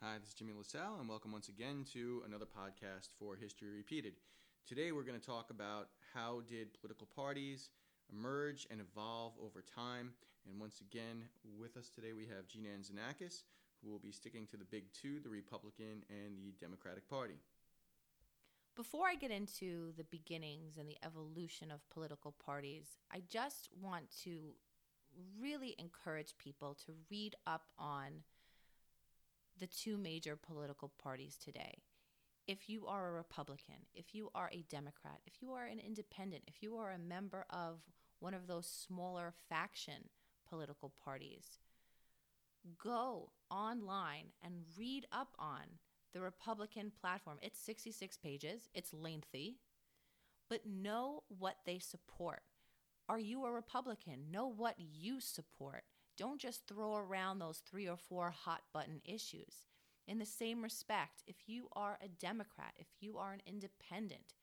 Hi, 0.00 0.16
this 0.20 0.28
is 0.28 0.34
Jimmy 0.34 0.52
LaSalle, 0.56 0.98
and 1.00 1.08
welcome 1.08 1.32
once 1.32 1.48
again 1.48 1.84
to 1.92 2.22
another 2.24 2.44
podcast 2.44 3.08
for 3.18 3.34
History 3.34 3.70
Repeated. 3.70 4.12
Today 4.64 4.92
we're 4.92 5.02
going 5.02 5.18
to 5.18 5.26
talk 5.26 5.50
about 5.50 5.88
how 6.14 6.42
did 6.46 6.72
political 6.80 7.08
parties 7.16 7.70
emerge 8.12 8.64
and 8.70 8.80
evolve 8.80 9.32
over 9.44 9.60
time. 9.60 10.12
And 10.48 10.60
once 10.60 10.80
again, 10.80 11.24
with 11.58 11.76
us 11.76 11.90
today 11.90 12.12
we 12.12 12.26
have 12.26 12.46
Gina 12.46 12.68
Anzanakis, 12.68 13.42
who 13.82 13.90
will 13.90 13.98
be 13.98 14.12
sticking 14.12 14.46
to 14.46 14.56
the 14.56 14.64
big 14.64 14.84
two, 14.92 15.18
the 15.18 15.28
Republican 15.28 16.04
and 16.08 16.38
the 16.38 16.52
Democratic 16.60 17.10
Party. 17.10 17.34
Before 18.76 19.08
I 19.08 19.16
get 19.16 19.32
into 19.32 19.90
the 19.96 20.04
beginnings 20.04 20.78
and 20.78 20.88
the 20.88 20.98
evolution 21.04 21.72
of 21.72 21.90
political 21.90 22.36
parties, 22.46 22.98
I 23.12 23.22
just 23.28 23.68
want 23.82 24.04
to 24.22 24.54
really 25.40 25.74
encourage 25.76 26.38
people 26.38 26.76
to 26.86 26.92
read 27.10 27.34
up 27.48 27.64
on 27.76 28.22
the 29.58 29.66
two 29.66 29.96
major 29.96 30.36
political 30.36 30.92
parties 31.02 31.36
today. 31.36 31.82
If 32.46 32.68
you 32.68 32.86
are 32.86 33.08
a 33.08 33.12
Republican, 33.12 33.86
if 33.94 34.14
you 34.14 34.30
are 34.34 34.50
a 34.52 34.64
Democrat, 34.70 35.20
if 35.26 35.34
you 35.42 35.52
are 35.52 35.64
an 35.64 35.78
independent, 35.78 36.44
if 36.46 36.62
you 36.62 36.76
are 36.76 36.92
a 36.92 36.98
member 36.98 37.44
of 37.50 37.80
one 38.20 38.34
of 38.34 38.46
those 38.46 38.66
smaller 38.66 39.34
faction 39.48 40.08
political 40.48 40.92
parties, 41.04 41.58
go 42.82 43.30
online 43.50 44.26
and 44.42 44.64
read 44.78 45.06
up 45.12 45.34
on 45.38 45.62
the 46.14 46.20
Republican 46.20 46.90
platform. 47.00 47.38
It's 47.42 47.60
66 47.60 48.16
pages, 48.16 48.68
it's 48.74 48.94
lengthy, 48.94 49.58
but 50.48 50.66
know 50.66 51.22
what 51.28 51.56
they 51.66 51.78
support. 51.78 52.40
Are 53.08 53.18
you 53.18 53.44
a 53.44 53.52
Republican? 53.52 54.30
Know 54.30 54.46
what 54.46 54.76
you 54.78 55.20
support. 55.20 55.84
Don't 56.18 56.40
just 56.40 56.66
throw 56.66 56.96
around 56.96 57.38
those 57.38 57.58
three 57.58 57.88
or 57.88 57.96
four 57.96 58.30
hot 58.30 58.62
button 58.74 59.00
issues. 59.04 59.62
In 60.08 60.18
the 60.18 60.26
same 60.26 60.62
respect, 60.62 61.22
if 61.28 61.36
you 61.46 61.68
are 61.74 61.96
a 62.02 62.08
Democrat, 62.08 62.72
if 62.76 62.88
you 62.98 63.18
are 63.18 63.32
an 63.32 63.42
independent, 63.46 64.34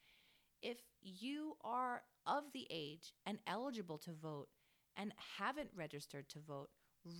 if 0.62 0.78
you 1.02 1.58
are 1.62 2.04
of 2.26 2.46
the 2.54 2.66
age 2.70 3.14
and 3.26 3.40
eligible 3.46 3.98
to 4.00 4.14
vote 4.14 4.48
and 4.96 5.12
haven't 5.38 5.70
registered 5.76 6.30
to 6.30 6.40
vote, 6.40 6.70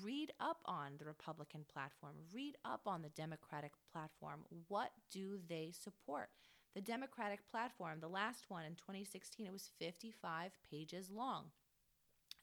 read 0.02 0.32
up 0.40 0.60
on 0.66 0.94
the 0.98 1.06
Republican 1.06 1.66
platform, 1.72 2.16
read 2.34 2.56
up 2.64 2.82
on 2.88 3.02
the 3.02 3.10
Democratic 3.10 3.74
platform. 3.92 4.46
What 4.70 4.92
do 5.12 5.40
they 5.50 5.74
support? 5.78 6.30
The 6.74 6.82
Democratic 6.82 7.50
platform, 7.50 8.00
the 8.00 8.08
last 8.08 8.46
one 8.48 8.64
in 8.64 8.76
2016, 8.76 9.46
it 9.46 9.54
was 9.54 9.70
55 9.80 10.52
pages 10.70 11.10
long 11.12 11.46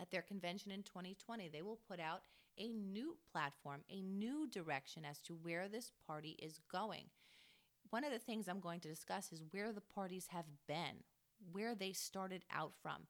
at 0.03 0.11
their 0.11 0.22
convention 0.22 0.72
in 0.72 0.83
2020, 0.83 1.48
they 1.48 1.62
will 1.62 1.78
put 1.89 2.00
out 2.00 2.22
a 2.58 2.72
new 2.72 3.17
platform, 3.31 3.83
a 3.89 4.03
new 4.03 4.48
direction 4.50 5.05
as 5.09 5.20
to 5.20 5.34
where 5.34 5.69
this 5.69 5.92
party 6.06 6.36
is 6.42 6.61
going. 6.70 7.05
One 7.91 8.05
of 8.05 8.12
the 8.12 8.19
things 8.19 8.48
I'm 8.48 8.61
going 8.61 8.81
to 8.81 8.89
discuss 8.89 9.33
is 9.33 9.44
where 9.53 9.72
the 9.72 9.81
parties 9.81 10.27
have 10.31 10.47
been, 10.67 11.05
where 11.53 11.75
they 11.75 11.92
started 11.92 12.42
out 12.53 12.72
from, 12.83 13.06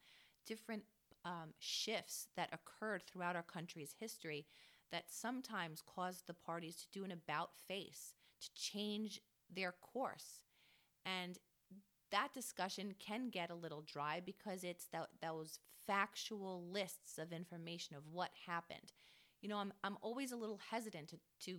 different 0.46 0.82
um, 1.24 1.54
shifts 1.58 2.28
that 2.36 2.50
occurred 2.52 3.02
throughout 3.06 3.36
our 3.36 3.42
country's 3.42 3.94
history 3.98 4.44
that 4.90 5.04
sometimes 5.08 5.82
caused 5.82 6.26
the 6.26 6.34
parties 6.34 6.76
to 6.76 6.98
do 6.98 7.04
an 7.04 7.12
about 7.12 7.50
face, 7.66 8.12
to 8.40 8.48
change 8.54 9.20
their 9.50 9.72
course. 9.80 10.44
And 11.06 11.38
that 12.12 12.32
discussion 12.32 12.94
can 12.98 13.28
get 13.30 13.50
a 13.50 13.54
little 13.54 13.82
dry 13.82 14.20
because 14.24 14.62
it's 14.62 14.86
that, 14.92 15.08
those 15.20 15.58
factual 15.86 16.64
lists 16.70 17.18
of 17.18 17.32
information 17.32 17.96
of 17.96 18.02
what 18.12 18.30
happened. 18.46 18.92
You 19.40 19.48
know, 19.48 19.58
I'm, 19.58 19.72
I'm 19.82 19.96
always 20.00 20.30
a 20.30 20.36
little 20.36 20.60
hesitant 20.70 21.08
to, 21.08 21.18
to 21.46 21.58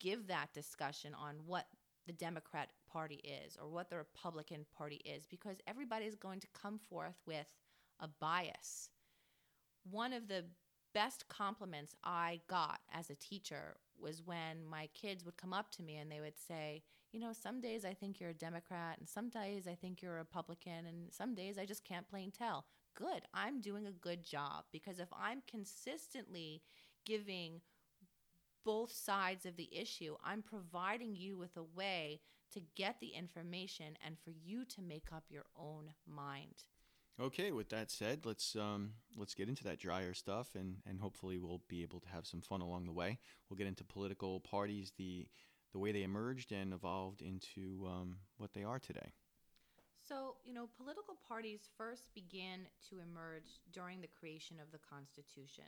give 0.00 0.26
that 0.26 0.52
discussion 0.52 1.14
on 1.14 1.36
what 1.46 1.66
the 2.06 2.12
Democrat 2.12 2.70
Party 2.90 3.22
is 3.44 3.56
or 3.60 3.68
what 3.68 3.90
the 3.90 3.96
Republican 3.98 4.64
Party 4.76 4.96
is 5.04 5.26
because 5.26 5.58
everybody's 5.66 6.16
going 6.16 6.40
to 6.40 6.48
come 6.60 6.78
forth 6.78 7.16
with 7.26 7.46
a 8.00 8.08
bias. 8.20 8.88
One 9.88 10.12
of 10.12 10.28
the 10.28 10.44
best 10.94 11.28
compliments 11.28 11.94
I 12.02 12.40
got 12.48 12.80
as 12.92 13.10
a 13.10 13.14
teacher 13.14 13.76
was 14.00 14.22
when 14.24 14.64
my 14.64 14.88
kids 14.94 15.24
would 15.24 15.36
come 15.36 15.52
up 15.52 15.70
to 15.72 15.82
me 15.82 15.96
and 15.96 16.10
they 16.10 16.20
would 16.20 16.38
say, 16.38 16.82
You 17.12 17.20
know, 17.20 17.32
some 17.32 17.60
days 17.60 17.84
I 17.84 17.94
think 17.94 18.20
you're 18.20 18.30
a 18.30 18.34
Democrat, 18.34 18.98
and 18.98 19.08
some 19.08 19.30
days 19.30 19.66
I 19.66 19.74
think 19.74 20.02
you're 20.02 20.14
a 20.14 20.18
Republican, 20.18 20.86
and 20.86 21.12
some 21.12 21.34
days 21.34 21.56
I 21.58 21.64
just 21.64 21.84
can't 21.84 22.08
plain 22.08 22.30
tell. 22.30 22.66
Good. 22.94 23.22
I'm 23.32 23.60
doing 23.60 23.86
a 23.86 23.92
good 23.92 24.22
job 24.22 24.64
because 24.72 24.98
if 24.98 25.08
I'm 25.18 25.42
consistently 25.48 26.62
giving 27.06 27.60
both 28.64 28.92
sides 28.92 29.46
of 29.46 29.56
the 29.56 29.70
issue, 29.74 30.16
I'm 30.22 30.42
providing 30.42 31.14
you 31.14 31.38
with 31.38 31.56
a 31.56 31.62
way 31.62 32.20
to 32.52 32.60
get 32.76 32.96
the 33.00 33.08
information 33.08 33.96
and 34.04 34.18
for 34.18 34.30
you 34.30 34.64
to 34.66 34.82
make 34.82 35.06
up 35.14 35.24
your 35.30 35.44
own 35.56 35.94
mind. 36.06 36.64
Okay, 37.20 37.50
with 37.50 37.68
that 37.70 37.90
said, 37.90 38.24
let's 38.24 38.54
um, 38.54 38.92
let's 39.16 39.34
get 39.34 39.48
into 39.48 39.64
that 39.64 39.80
drier 39.80 40.14
stuff, 40.14 40.50
and, 40.54 40.76
and 40.86 41.00
hopefully 41.00 41.36
we'll 41.36 41.62
be 41.68 41.82
able 41.82 41.98
to 42.00 42.08
have 42.08 42.26
some 42.26 42.40
fun 42.40 42.60
along 42.60 42.86
the 42.86 42.92
way. 42.92 43.18
We'll 43.48 43.56
get 43.56 43.66
into 43.66 43.82
political 43.82 44.38
parties, 44.38 44.92
the 44.96 45.26
the 45.72 45.78
way 45.78 45.92
they 45.92 46.02
emerged 46.02 46.52
and 46.52 46.72
evolved 46.72 47.22
into 47.22 47.86
um, 47.86 48.16
what 48.36 48.52
they 48.54 48.64
are 48.64 48.78
today. 48.78 49.12
So, 50.08 50.36
you 50.44 50.54
know, 50.54 50.68
political 50.76 51.16
parties 51.28 51.68
first 51.76 52.14
began 52.14 52.60
to 52.88 52.96
emerge 53.00 53.60
during 53.72 54.00
the 54.00 54.08
creation 54.08 54.56
of 54.58 54.72
the 54.72 54.78
Constitution. 54.78 55.64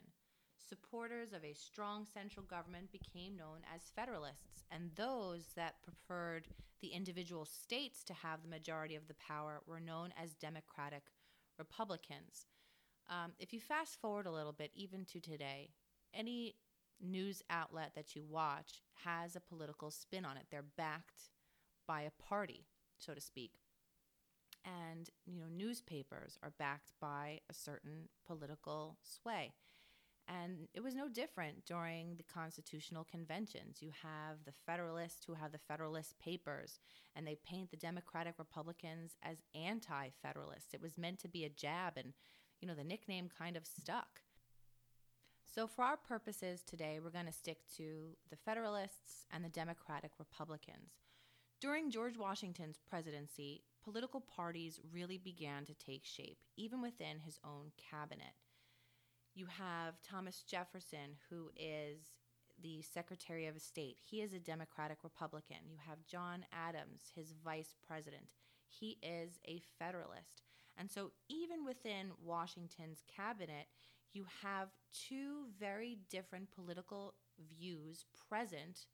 Supporters 0.67 1.33
of 1.33 1.43
a 1.43 1.53
strong 1.53 2.07
central 2.11 2.45
government 2.45 2.91
became 2.91 3.35
known 3.35 3.59
as 3.73 3.91
Federalists, 3.95 4.63
and 4.71 4.89
those 4.95 5.47
that 5.55 5.83
preferred 5.83 6.47
the 6.81 6.87
individual 6.87 7.45
states 7.45 8.03
to 8.05 8.13
have 8.13 8.41
the 8.41 8.49
majority 8.49 8.95
of 8.95 9.07
the 9.07 9.15
power 9.15 9.61
were 9.67 9.79
known 9.79 10.13
as 10.21 10.33
Democratic 10.33 11.03
Republicans. 11.59 12.47
Um, 13.09 13.33
if 13.37 13.53
you 13.53 13.59
fast 13.59 13.99
forward 13.99 14.25
a 14.25 14.31
little 14.31 14.53
bit, 14.53 14.71
even 14.73 15.05
to 15.05 15.19
today, 15.19 15.69
any 16.13 16.55
news 17.01 17.41
outlet 17.49 17.91
that 17.95 18.15
you 18.15 18.23
watch 18.27 18.81
has 19.05 19.35
a 19.35 19.39
political 19.39 19.91
spin 19.91 20.25
on 20.25 20.37
it. 20.37 20.45
They're 20.49 20.63
backed 20.77 21.29
by 21.87 22.01
a 22.01 22.23
party, 22.23 22.65
so 22.97 23.13
to 23.13 23.21
speak. 23.21 23.53
And, 24.63 25.09
you 25.25 25.39
know, 25.39 25.47
newspapers 25.51 26.37
are 26.43 26.53
backed 26.59 26.91
by 26.99 27.39
a 27.49 27.53
certain 27.53 28.09
political 28.25 28.97
sway. 29.01 29.53
And 30.27 30.67
it 30.73 30.83
was 30.83 30.95
no 30.95 31.09
different 31.09 31.65
during 31.65 32.15
the 32.15 32.23
constitutional 32.23 33.03
conventions. 33.03 33.81
You 33.81 33.91
have 34.03 34.45
the 34.45 34.53
Federalists 34.65 35.25
who 35.25 35.33
have 35.33 35.51
the 35.51 35.57
Federalist 35.57 36.19
Papers, 36.19 36.79
and 37.15 37.25
they 37.25 37.37
paint 37.43 37.71
the 37.71 37.77
Democratic 37.77 38.35
Republicans 38.37 39.17
as 39.23 39.37
anti 39.55 40.09
Federalists. 40.21 40.73
It 40.73 40.81
was 40.81 40.97
meant 40.97 41.19
to 41.19 41.27
be 41.27 41.43
a 41.43 41.49
jab, 41.49 41.97
and, 41.97 42.13
you 42.61 42.67
know, 42.67 42.75
the 42.75 42.83
nickname 42.83 43.29
kind 43.35 43.57
of 43.57 43.65
stuck. 43.65 44.21
So, 45.53 45.67
for 45.67 45.83
our 45.83 45.97
purposes 45.97 46.63
today, 46.65 46.99
we're 47.03 47.09
going 47.09 47.25
to 47.25 47.31
stick 47.33 47.57
to 47.75 48.15
the 48.29 48.37
Federalists 48.37 49.25
and 49.33 49.43
the 49.43 49.49
Democratic 49.49 50.11
Republicans. 50.17 50.93
During 51.59 51.91
George 51.91 52.17
Washington's 52.17 52.79
presidency, 52.89 53.61
political 53.83 54.21
parties 54.21 54.79
really 54.93 55.17
began 55.17 55.65
to 55.65 55.73
take 55.73 56.05
shape, 56.05 56.37
even 56.55 56.81
within 56.81 57.19
his 57.19 57.37
own 57.43 57.73
cabinet. 57.91 58.31
You 59.35 59.45
have 59.47 60.01
Thomas 60.01 60.41
Jefferson, 60.43 61.17
who 61.29 61.49
is 61.57 62.13
the 62.63 62.81
Secretary 62.81 63.45
of 63.47 63.61
State. 63.61 63.97
He 63.99 64.21
is 64.21 64.31
a 64.31 64.39
Democratic 64.39 64.99
Republican. 65.03 65.57
You 65.69 65.79
have 65.85 66.05
John 66.07 66.45
Adams, 66.53 67.11
his 67.13 67.33
vice 67.43 67.75
president. 67.85 68.27
He 68.69 68.99
is 69.03 69.37
a 69.45 69.61
Federalist. 69.77 70.43
And 70.77 70.89
so, 70.89 71.11
even 71.27 71.65
within 71.65 72.11
Washington's 72.23 73.03
cabinet, 73.13 73.67
you 74.13 74.25
have 74.43 74.69
two 74.91 75.45
very 75.59 75.99
different 76.09 76.51
political 76.51 77.13
views 77.57 78.05
present 78.29 78.85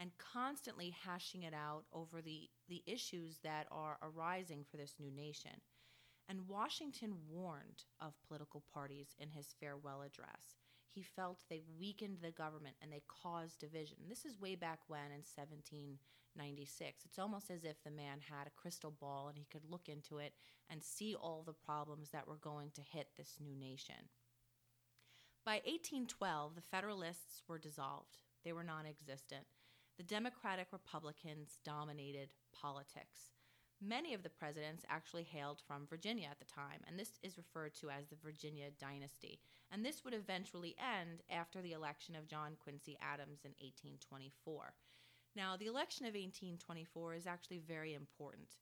and 0.00 0.10
constantly 0.18 0.94
hashing 1.04 1.42
it 1.42 1.54
out 1.54 1.84
over 1.92 2.22
the, 2.22 2.48
the 2.68 2.82
issues 2.86 3.38
that 3.42 3.66
are 3.70 3.98
arising 4.02 4.64
for 4.70 4.76
this 4.76 4.94
new 4.98 5.10
nation. 5.10 5.60
And 6.28 6.46
Washington 6.46 7.14
warned 7.28 7.84
of 8.00 8.12
political 8.26 8.62
parties 8.72 9.16
in 9.18 9.30
his 9.30 9.54
farewell 9.58 10.02
address. 10.02 10.56
He 10.88 11.02
felt 11.02 11.44
they 11.48 11.62
weakened 11.78 12.18
the 12.22 12.30
government 12.30 12.76
and 12.82 12.92
they 12.92 13.02
caused 13.08 13.60
division. 13.60 13.98
This 14.08 14.24
is 14.24 14.40
way 14.40 14.54
back 14.54 14.80
when 14.88 15.06
in 15.06 15.22
1796. 15.24 17.04
It's 17.04 17.18
almost 17.18 17.50
as 17.50 17.64
if 17.64 17.82
the 17.82 17.90
man 17.90 18.18
had 18.20 18.46
a 18.46 18.60
crystal 18.60 18.90
ball 18.90 19.28
and 19.28 19.38
he 19.38 19.46
could 19.50 19.64
look 19.68 19.88
into 19.88 20.18
it 20.18 20.34
and 20.70 20.82
see 20.82 21.14
all 21.14 21.42
the 21.44 21.52
problems 21.52 22.10
that 22.10 22.26
were 22.28 22.36
going 22.36 22.70
to 22.74 22.82
hit 22.82 23.08
this 23.16 23.36
new 23.40 23.54
nation. 23.54 24.08
By 25.48 25.62
1812, 25.64 26.56
the 26.56 26.60
Federalists 26.60 27.42
were 27.48 27.56
dissolved, 27.56 28.18
they 28.44 28.52
were 28.52 28.62
non 28.62 28.84
existent. 28.84 29.46
The 29.96 30.02
Democratic 30.02 30.66
Republicans 30.72 31.58
dominated 31.64 32.34
politics. 32.52 33.32
Many 33.80 34.12
of 34.12 34.22
the 34.22 34.28
presidents 34.28 34.84
actually 34.90 35.22
hailed 35.22 35.62
from 35.66 35.86
Virginia 35.86 36.28
at 36.30 36.38
the 36.38 36.44
time, 36.44 36.82
and 36.86 36.98
this 36.98 37.18
is 37.22 37.38
referred 37.38 37.74
to 37.76 37.88
as 37.88 38.08
the 38.08 38.22
Virginia 38.22 38.66
dynasty. 38.78 39.40
And 39.72 39.82
this 39.82 40.04
would 40.04 40.12
eventually 40.12 40.76
end 40.78 41.22
after 41.30 41.62
the 41.62 41.72
election 41.72 42.14
of 42.14 42.28
John 42.28 42.52
Quincy 42.62 42.98
Adams 43.00 43.40
in 43.42 43.52
1824. 43.52 44.74
Now, 45.34 45.56
the 45.56 45.64
election 45.64 46.04
of 46.04 46.12
1824 46.12 47.14
is 47.14 47.26
actually 47.26 47.60
very 47.66 47.94
important. 47.94 48.58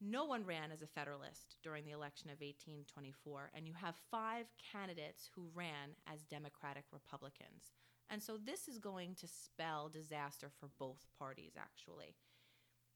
No 0.00 0.24
one 0.24 0.46
ran 0.46 0.72
as 0.72 0.80
a 0.80 0.86
Federalist 0.86 1.56
during 1.62 1.84
the 1.84 1.90
election 1.90 2.30
of 2.30 2.40
1824, 2.40 3.50
and 3.54 3.66
you 3.66 3.74
have 3.74 3.94
five 4.10 4.46
candidates 4.72 5.28
who 5.34 5.50
ran 5.54 5.94
as 6.10 6.24
Democratic 6.24 6.84
Republicans. 6.90 7.72
And 8.08 8.22
so 8.22 8.38
this 8.38 8.66
is 8.66 8.78
going 8.78 9.14
to 9.16 9.28
spell 9.28 9.90
disaster 9.90 10.50
for 10.58 10.70
both 10.78 11.06
parties, 11.18 11.52
actually. 11.58 12.16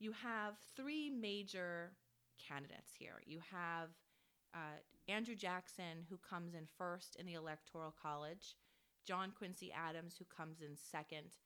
You 0.01 0.13
have 0.13 0.55
three 0.77 1.11
major 1.11 1.93
candidates 2.49 2.93
here. 2.99 3.21
You 3.27 3.41
have 3.53 3.91
uh, 4.55 4.81
Andrew 5.07 5.35
Jackson, 5.35 6.07
who 6.09 6.17
comes 6.17 6.55
in 6.55 6.67
first 6.79 7.17
in 7.17 7.27
the 7.27 7.35
Electoral 7.35 7.95
College, 8.01 8.57
John 9.07 9.33
Quincy 9.37 9.73
Adams, 9.73 10.17
who 10.19 10.25
comes 10.25 10.63
in 10.63 10.77
second. 10.77 11.37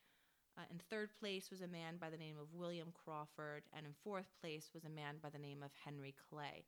Uh, 0.59 0.63
in 0.73 0.81
third 0.91 1.11
place 1.21 1.51
was 1.51 1.61
a 1.61 1.69
man 1.69 1.97
by 2.01 2.11
the 2.11 2.17
name 2.17 2.35
of 2.41 2.53
William 2.53 2.89
Crawford, 3.05 3.63
and 3.77 3.87
in 3.87 3.93
fourth 4.03 4.27
place 4.41 4.71
was 4.75 4.85
a 4.85 4.91
man 4.91 5.17
by 5.23 5.29
the 5.31 5.39
name 5.39 5.63
of 5.63 5.71
Henry 5.85 6.15
Clay. 6.29 6.65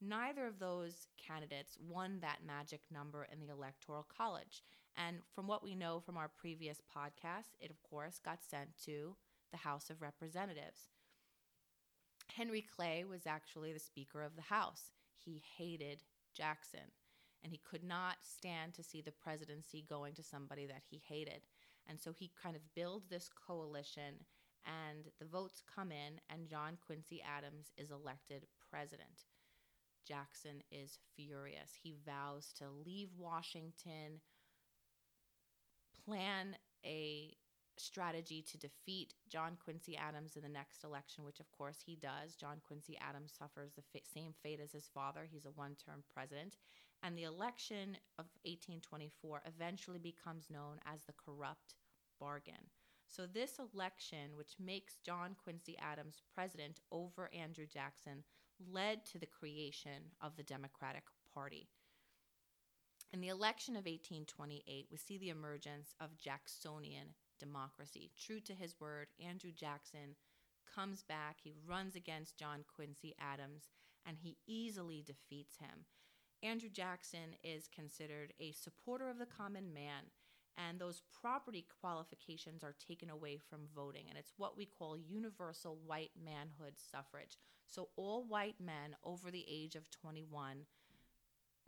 Neither 0.00 0.44
of 0.46 0.58
those 0.58 1.06
candidates 1.24 1.76
won 1.80 2.18
that 2.20 2.44
magic 2.44 2.80
number 2.92 3.28
in 3.32 3.38
the 3.40 3.52
Electoral 3.52 4.06
College. 4.16 4.64
And 4.96 5.18
from 5.34 5.46
what 5.46 5.62
we 5.62 5.76
know 5.76 6.00
from 6.00 6.16
our 6.16 6.28
previous 6.28 6.80
podcast, 6.96 7.54
it 7.60 7.70
of 7.70 7.80
course 7.82 8.18
got 8.24 8.42
sent 8.42 8.70
to 8.86 9.14
the 9.52 9.58
House 9.58 9.88
of 9.88 10.02
Representatives. 10.02 10.90
Henry 12.34 12.64
Clay 12.76 13.04
was 13.08 13.26
actually 13.26 13.72
the 13.72 13.78
Speaker 13.78 14.22
of 14.22 14.34
the 14.34 14.42
House. 14.42 14.90
He 15.16 15.42
hated 15.56 16.02
Jackson, 16.36 16.90
and 17.42 17.52
he 17.52 17.60
could 17.68 17.84
not 17.84 18.16
stand 18.22 18.74
to 18.74 18.82
see 18.82 19.00
the 19.00 19.12
presidency 19.12 19.84
going 19.88 20.14
to 20.14 20.24
somebody 20.24 20.66
that 20.66 20.82
he 20.90 21.00
hated. 21.08 21.42
And 21.88 21.98
so 22.00 22.12
he 22.12 22.30
kind 22.42 22.54
of 22.54 22.62
builds 22.74 23.08
this 23.08 23.30
coalition, 23.46 24.26
and 24.66 25.06
the 25.18 25.26
votes 25.26 25.62
come 25.74 25.90
in, 25.90 26.20
and 26.28 26.48
John 26.48 26.76
Quincy 26.86 27.22
Adams 27.22 27.72
is 27.76 27.90
elected 27.90 28.46
president. 28.70 29.24
Jackson 30.06 30.62
is 30.70 30.98
furious. 31.16 31.72
He 31.82 31.96
vows 32.04 32.52
to 32.58 32.64
leave 32.70 33.08
Washington, 33.16 34.20
plan 36.04 36.56
a 36.84 37.36
strategy 37.80 38.42
to 38.42 38.58
defeat 38.58 39.14
John 39.28 39.56
Quincy 39.62 39.96
Adams 39.96 40.36
in 40.36 40.42
the 40.42 40.48
next 40.48 40.84
election, 40.84 41.24
which 41.24 41.40
of 41.40 41.50
course 41.52 41.78
he 41.84 41.96
does. 41.96 42.34
John 42.34 42.60
Quincy 42.66 42.98
Adams 42.98 43.32
suffers 43.38 43.72
the 43.72 43.82
same 44.14 44.34
fate 44.42 44.60
as 44.62 44.72
his 44.72 44.88
father. 44.92 45.26
He's 45.30 45.46
a 45.46 45.50
one 45.50 45.76
term 45.84 46.02
president. 46.12 46.56
And 47.02 47.16
the 47.16 47.24
election 47.24 47.96
of 48.18 48.26
1824 48.44 49.42
eventually 49.46 49.98
becomes 49.98 50.50
known 50.50 50.80
as 50.92 51.04
the 51.04 51.12
corrupt 51.12 51.76
bargain. 52.20 52.70
So, 53.06 53.26
this 53.26 53.58
election, 53.58 54.36
which 54.36 54.56
makes 54.58 54.98
John 55.04 55.34
Quincy 55.42 55.78
Adams 55.78 56.20
president 56.34 56.80
over 56.92 57.30
Andrew 57.32 57.66
Jackson, 57.66 58.24
led 58.70 59.06
to 59.06 59.18
the 59.18 59.26
creation 59.26 60.12
of 60.20 60.36
the 60.36 60.42
Democratic 60.42 61.04
Party. 61.32 61.68
In 63.12 63.22
the 63.22 63.28
election 63.28 63.74
of 63.74 63.86
1828, 63.86 64.88
we 64.90 64.98
see 64.98 65.16
the 65.16 65.30
emergence 65.30 65.94
of 66.00 66.18
Jacksonian 66.18 67.14
democracy. 67.38 68.10
True 68.18 68.40
to 68.40 68.54
his 68.54 68.74
word, 68.80 69.08
Andrew 69.24 69.52
Jackson 69.52 70.16
comes 70.74 71.02
back, 71.02 71.38
he 71.42 71.54
runs 71.66 71.96
against 71.96 72.38
John 72.38 72.64
Quincy 72.74 73.14
Adams, 73.18 73.68
and 74.06 74.16
he 74.18 74.36
easily 74.46 75.02
defeats 75.06 75.56
him. 75.58 75.86
Andrew 76.42 76.68
Jackson 76.68 77.34
is 77.42 77.68
considered 77.68 78.32
a 78.38 78.52
supporter 78.52 79.08
of 79.08 79.18
the 79.18 79.26
common 79.26 79.72
man, 79.72 80.04
and 80.56 80.78
those 80.78 81.02
property 81.20 81.66
qualifications 81.80 82.62
are 82.62 82.74
taken 82.86 83.10
away 83.10 83.38
from 83.38 83.68
voting, 83.74 84.06
and 84.08 84.18
it's 84.18 84.32
what 84.36 84.56
we 84.56 84.66
call 84.66 84.96
universal 84.96 85.78
white 85.86 86.10
manhood 86.22 86.74
suffrage. 86.76 87.38
So, 87.66 87.88
all 87.96 88.24
white 88.24 88.56
men 88.60 88.96
over 89.04 89.30
the 89.30 89.44
age 89.48 89.74
of 89.74 89.90
21 89.90 90.64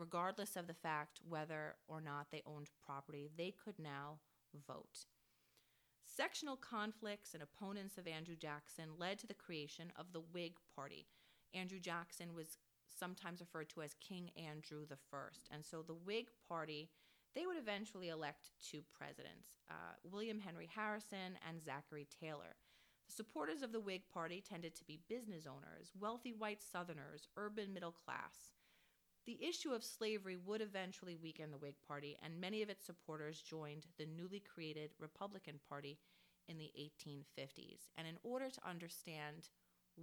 regardless 0.01 0.57
of 0.57 0.67
the 0.67 0.75
fact 0.75 1.21
whether 1.29 1.75
or 1.87 2.01
not 2.01 2.29
they 2.33 2.43
owned 2.47 2.71
property, 2.85 3.31
they 3.37 3.53
could 3.63 3.79
now 3.79 4.19
vote. 4.67 5.05
Sectional 6.17 6.57
conflicts 6.57 7.35
and 7.35 7.43
opponents 7.43 7.97
of 7.97 8.09
Andrew 8.09 8.35
Jackson 8.35 8.89
led 8.99 9.19
to 9.21 9.29
the 9.29 9.35
creation 9.35 9.93
of 9.97 10.12
the 10.12 10.21
Whig 10.21 10.55
Party. 10.75 11.07
Andrew 11.55 11.79
Jackson 11.79 12.35
was 12.35 12.59
sometimes 12.89 13.41
referred 13.41 13.69
to 13.71 13.83
as 13.83 13.95
King 14.01 14.31
Andrew 14.37 14.87
I. 14.91 15.19
And 15.55 15.65
so 15.65 15.83
the 15.83 15.95
Whig 15.95 16.27
Party, 16.49 16.91
they 17.37 17.47
would 17.47 17.57
eventually 17.57 18.09
elect 18.09 18.51
two 18.61 18.83
presidents 18.93 19.59
uh, 19.71 19.95
William 20.03 20.41
Henry 20.41 20.69
Harrison 20.75 21.39
and 21.49 21.62
Zachary 21.62 22.09
Taylor. 22.21 22.57
The 23.07 23.15
supporters 23.15 23.62
of 23.62 23.71
the 23.71 23.81
Whig 23.81 24.03
Party 24.12 24.43
tended 24.47 24.75
to 24.77 24.85
be 24.85 24.99
business 25.09 25.47
owners, 25.47 25.93
wealthy 25.99 26.33
white 26.33 26.61
Southerners, 26.61 27.29
urban 27.37 27.73
middle 27.73 27.93
class. 27.93 28.53
The 29.31 29.49
issue 29.49 29.71
of 29.71 29.85
slavery 29.85 30.37
would 30.44 30.61
eventually 30.61 31.15
weaken 31.15 31.53
the 31.53 31.59
Whig 31.59 31.77
Party, 31.87 32.19
and 32.21 32.41
many 32.41 32.62
of 32.62 32.69
its 32.69 32.85
supporters 32.85 33.41
joined 33.41 33.87
the 33.97 34.06
newly 34.06 34.41
created 34.41 34.91
Republican 34.99 35.61
Party 35.69 36.00
in 36.49 36.59
the 36.59 36.73
1850s. 36.77 37.91
And 37.97 38.09
in 38.09 38.17
order 38.25 38.50
to 38.50 38.69
understand 38.69 39.50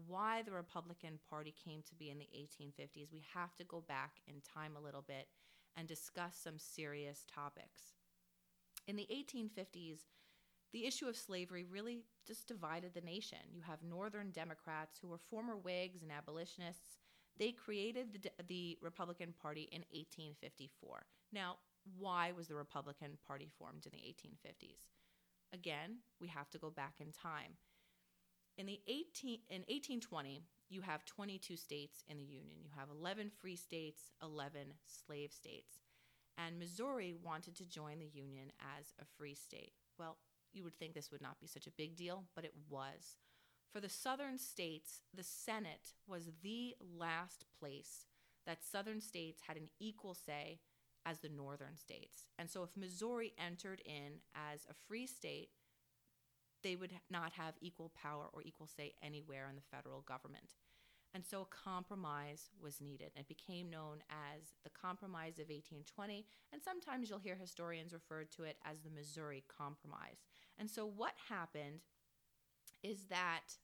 why 0.07 0.43
the 0.43 0.53
Republican 0.53 1.19
Party 1.29 1.53
came 1.61 1.81
to 1.89 1.95
be 1.95 2.09
in 2.09 2.19
the 2.19 2.29
1850s, 2.33 3.11
we 3.11 3.25
have 3.33 3.53
to 3.57 3.65
go 3.65 3.83
back 3.85 4.21
in 4.29 4.35
time 4.39 4.77
a 4.77 4.81
little 4.81 5.03
bit 5.05 5.27
and 5.75 5.89
discuss 5.89 6.37
some 6.41 6.57
serious 6.57 7.25
topics. 7.27 7.95
In 8.87 8.95
the 8.95 9.09
1850s, 9.11 10.05
the 10.71 10.85
issue 10.85 11.09
of 11.09 11.17
slavery 11.17 11.65
really 11.69 12.05
just 12.25 12.47
divided 12.47 12.93
the 12.93 13.01
nation. 13.01 13.39
You 13.51 13.63
have 13.63 13.83
Northern 13.83 14.31
Democrats 14.31 14.99
who 15.01 15.09
were 15.09 15.17
former 15.17 15.57
Whigs 15.57 16.01
and 16.01 16.13
abolitionists 16.13 16.99
they 17.37 17.51
created 17.51 18.07
the, 18.13 18.43
the 18.47 18.77
Republican 18.81 19.33
Party 19.41 19.69
in 19.71 19.81
1854. 19.91 21.05
Now, 21.31 21.57
why 21.97 22.31
was 22.31 22.47
the 22.47 22.55
Republican 22.55 23.17
Party 23.25 23.49
formed 23.57 23.85
in 23.85 23.91
the 23.91 23.97
1850s? 23.97 24.89
Again, 25.53 25.97
we 26.19 26.27
have 26.27 26.49
to 26.49 26.57
go 26.57 26.69
back 26.69 26.95
in 26.99 27.11
time. 27.11 27.53
In 28.57 28.65
the 28.65 28.81
18 28.87 29.39
in 29.49 29.61
1820, 29.67 30.43
you 30.69 30.81
have 30.81 31.05
22 31.05 31.55
states 31.55 32.03
in 32.07 32.17
the 32.17 32.23
Union. 32.23 32.57
You 32.61 32.69
have 32.77 32.89
11 32.89 33.31
free 33.39 33.55
states, 33.55 34.11
11 34.21 34.73
slave 34.85 35.31
states. 35.31 35.81
And 36.37 36.59
Missouri 36.59 37.15
wanted 37.23 37.55
to 37.55 37.65
join 37.65 37.99
the 37.99 38.11
Union 38.13 38.51
as 38.77 38.93
a 38.99 39.05
free 39.17 39.35
state. 39.35 39.73
Well, 39.97 40.17
you 40.53 40.63
would 40.63 40.77
think 40.77 40.93
this 40.93 41.11
would 41.11 41.21
not 41.21 41.39
be 41.39 41.47
such 41.47 41.67
a 41.67 41.71
big 41.71 41.95
deal, 41.95 42.23
but 42.35 42.45
it 42.45 42.53
was. 42.69 43.17
For 43.71 43.79
the 43.81 43.89
southern 43.89 44.37
states, 44.37 45.01
the 45.13 45.23
Senate 45.23 45.93
was 46.07 46.29
the 46.41 46.75
last 46.81 47.45
place 47.59 48.05
that 48.45 48.63
southern 48.63 49.01
states 49.01 49.41
had 49.45 49.57
an 49.57 49.69
equal 49.79 50.13
say 50.13 50.59
as 51.05 51.19
the 51.19 51.29
northern 51.29 51.77
states. 51.77 52.25
And 52.37 52.49
so 52.49 52.63
if 52.63 52.75
Missouri 52.75 53.33
entered 53.37 53.81
in 53.85 54.19
as 54.35 54.65
a 54.69 54.73
free 54.87 55.07
state, 55.07 55.49
they 56.63 56.75
would 56.75 56.91
not 57.09 57.33
have 57.33 57.53
equal 57.61 57.91
power 58.01 58.25
or 58.33 58.41
equal 58.41 58.67
say 58.67 58.93
anywhere 59.01 59.47
in 59.49 59.55
the 59.55 59.61
federal 59.75 60.01
government. 60.01 60.55
And 61.13 61.25
so 61.25 61.41
a 61.41 61.45
compromise 61.45 62.49
was 62.61 62.81
needed. 62.81 63.11
It 63.15 63.27
became 63.27 63.69
known 63.69 63.99
as 64.09 64.53
the 64.63 64.69
Compromise 64.69 65.39
of 65.39 65.49
1820, 65.49 66.25
and 66.51 66.61
sometimes 66.61 67.09
you'll 67.09 67.19
hear 67.19 67.35
historians 67.35 67.93
refer 67.93 68.23
to 68.35 68.43
it 68.43 68.57
as 68.65 68.81
the 68.81 68.91
Missouri 68.91 69.43
Compromise. 69.47 70.25
And 70.59 70.69
so 70.69 70.85
what 70.85 71.13
happened 71.29 71.81
is 72.83 73.05
that 73.09 73.55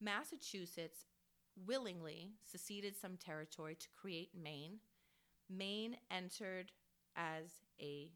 Massachusetts 0.00 1.06
willingly 1.66 2.32
seceded 2.44 2.96
some 2.96 3.16
territory 3.16 3.76
to 3.76 3.88
create 4.00 4.30
Maine. 4.40 4.78
Maine 5.48 5.96
entered 6.10 6.72
as 7.16 7.62
a 7.80 8.10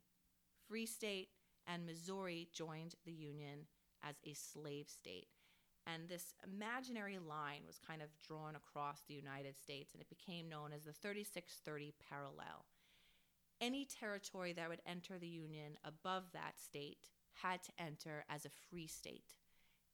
free 0.66 0.86
state, 0.86 1.28
and 1.66 1.86
Missouri 1.86 2.48
joined 2.52 2.94
the 3.04 3.12
Union 3.12 3.66
as 4.02 4.16
a 4.24 4.34
slave 4.34 4.88
state. 4.88 5.28
And 5.86 6.08
this 6.08 6.34
imaginary 6.44 7.18
line 7.18 7.62
was 7.66 7.78
kind 7.86 8.02
of 8.02 8.08
drawn 8.26 8.56
across 8.56 9.02
the 9.06 9.14
United 9.14 9.56
States, 9.56 9.94
and 9.94 10.02
it 10.02 10.08
became 10.08 10.48
known 10.48 10.72
as 10.72 10.84
the 10.84 10.92
3630 10.92 11.94
parallel. 12.10 12.66
Any 13.60 13.86
territory 13.86 14.52
that 14.52 14.68
would 14.68 14.82
enter 14.86 15.18
the 15.18 15.26
Union 15.26 15.78
above 15.84 16.24
that 16.32 16.60
state 16.60 17.08
had 17.42 17.62
to 17.62 17.72
enter 17.78 18.24
as 18.28 18.44
a 18.44 18.50
free 18.70 18.86
state 18.86 19.34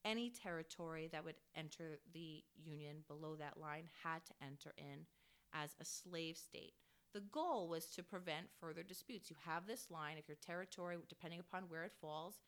any 0.05 0.31
territory 0.31 1.09
that 1.13 1.25
would 1.25 1.37
enter 1.57 1.99
the 2.13 2.43
Union 2.57 2.99
below 3.09 3.37
that 3.37 3.59
line 3.59 3.89
had 4.03 4.25
to 4.27 4.33
enter 4.43 4.75
in 4.77 5.07
as 5.53 5.75
a 5.81 5.85
slave 5.85 6.37
state. 6.37 6.75
The 7.15 7.21
goal 7.21 7.69
was 7.69 7.87
to 7.91 8.03
prevent 8.03 8.47
further 8.61 8.83
disputes. 8.83 9.31
You 9.31 9.37
have 9.47 9.67
this 9.67 9.91
line, 9.91 10.17
if 10.19 10.29
your 10.29 10.37
territory, 10.45 10.97
depending 11.09 11.41
upon 11.41 11.65
where 11.69 11.85
it 11.85 11.93
falls, 12.01 12.41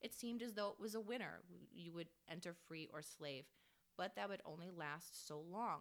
it 0.00 0.14
seemed 0.14 0.42
as 0.42 0.54
though 0.54 0.70
it 0.70 0.80
was 0.80 0.94
a 0.94 1.00
winner. 1.00 1.42
You 1.72 1.92
would 1.92 2.08
enter 2.30 2.54
free 2.66 2.88
or 2.92 3.02
slave, 3.02 3.44
but 3.96 4.16
that 4.16 4.28
would 4.28 4.40
only 4.44 4.70
last 4.70 5.26
so 5.26 5.42
long. 5.50 5.80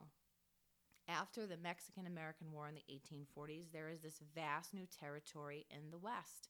After 1.07 1.45
the 1.45 1.57
Mexican 1.57 2.07
American 2.07 2.51
War 2.51 2.67
in 2.67 2.75
the 2.75 2.83
1840s, 2.91 3.71
there 3.71 3.89
is 3.89 4.01
this 4.01 4.21
vast 4.33 4.73
new 4.73 4.87
territory 4.87 5.65
in 5.69 5.91
the 5.91 5.97
West. 5.97 6.49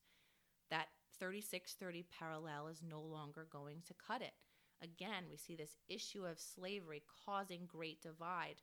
That 0.72 0.88
3630 1.20 2.06
parallel 2.18 2.68
is 2.68 2.82
no 2.82 3.02
longer 3.02 3.48
going 3.52 3.82
to 3.88 3.94
cut 3.94 4.22
it. 4.22 4.34
Again, 4.82 5.26
we 5.30 5.38
see 5.38 5.56
this 5.56 5.78
issue 5.88 6.26
of 6.26 6.40
slavery 6.40 7.04
causing 7.26 7.66
great 7.66 8.02
divide, 8.02 8.62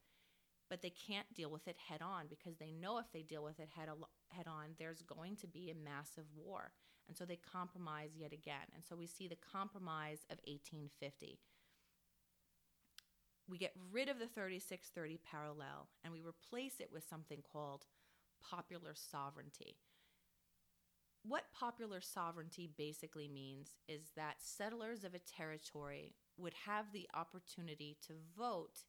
but 0.68 0.82
they 0.82 0.90
can't 0.90 1.32
deal 1.34 1.50
with 1.50 1.66
it 1.68 1.76
head 1.76 2.02
on 2.02 2.26
because 2.28 2.56
they 2.56 2.72
know 2.72 2.98
if 2.98 3.10
they 3.12 3.22
deal 3.22 3.42
with 3.42 3.58
it 3.60 3.68
head, 3.74 3.88
head 4.28 4.46
on, 4.46 4.74
there's 4.78 5.02
going 5.02 5.36
to 5.36 5.46
be 5.46 5.70
a 5.70 5.84
massive 5.84 6.24
war. 6.34 6.72
And 7.08 7.16
so 7.16 7.24
they 7.24 7.36
compromise 7.36 8.10
yet 8.16 8.32
again. 8.32 8.70
And 8.74 8.84
so 8.88 8.96
we 8.96 9.06
see 9.06 9.28
the 9.28 9.36
compromise 9.52 10.20
of 10.30 10.38
1850. 10.46 11.38
We 13.48 13.58
get 13.58 13.74
rid 13.90 14.08
of 14.08 14.18
the 14.18 14.28
3630 14.28 15.18
parallel 15.28 15.88
and 16.04 16.12
we 16.12 16.22
replace 16.22 16.80
it 16.80 16.90
with 16.92 17.04
something 17.08 17.42
called 17.52 17.86
popular 18.42 18.94
sovereignty. 18.94 19.76
What 21.24 21.52
popular 21.58 22.00
sovereignty 22.00 22.68
basically 22.76 23.28
means 23.28 23.76
is 23.88 24.10
that 24.16 24.42
settlers 24.42 25.04
of 25.04 25.14
a 25.14 25.20
territory 25.20 26.14
would 26.36 26.54
have 26.66 26.86
the 26.92 27.08
opportunity 27.14 27.96
to 28.08 28.14
vote 28.36 28.84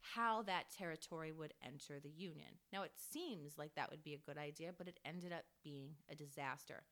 how 0.00 0.42
that 0.42 0.70
territory 0.70 1.32
would 1.32 1.54
enter 1.64 1.98
the 1.98 2.10
Union. 2.10 2.60
Now, 2.72 2.82
it 2.82 2.92
seems 2.94 3.58
like 3.58 3.74
that 3.74 3.90
would 3.90 4.04
be 4.04 4.14
a 4.14 4.18
good 4.18 4.38
idea, 4.38 4.70
but 4.76 4.86
it 4.86 5.00
ended 5.04 5.32
up 5.32 5.44
being 5.64 5.96
a 6.10 6.14
disaster. 6.14 6.84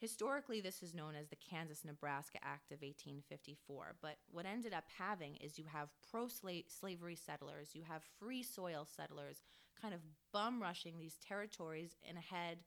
Historically, 0.00 0.60
this 0.60 0.82
is 0.82 0.94
known 0.94 1.14
as 1.14 1.28
the 1.28 1.36
Kansas 1.36 1.84
Nebraska 1.84 2.38
Act 2.42 2.70
of 2.70 2.82
1854. 2.82 3.96
But 4.00 4.16
what 4.30 4.46
ended 4.46 4.72
up 4.72 4.84
having 4.96 5.36
is 5.36 5.58
you 5.58 5.64
have 5.72 5.88
pro 6.10 6.28
slavery 6.28 7.16
settlers, 7.16 7.74
you 7.74 7.82
have 7.82 8.02
free 8.18 8.42
soil 8.42 8.86
settlers 8.86 9.42
kind 9.80 9.94
of 9.94 10.00
bum 10.32 10.60
rushing 10.60 10.98
these 10.98 11.16
territories 11.16 11.96
in 12.08 12.16
ahead 12.16 12.58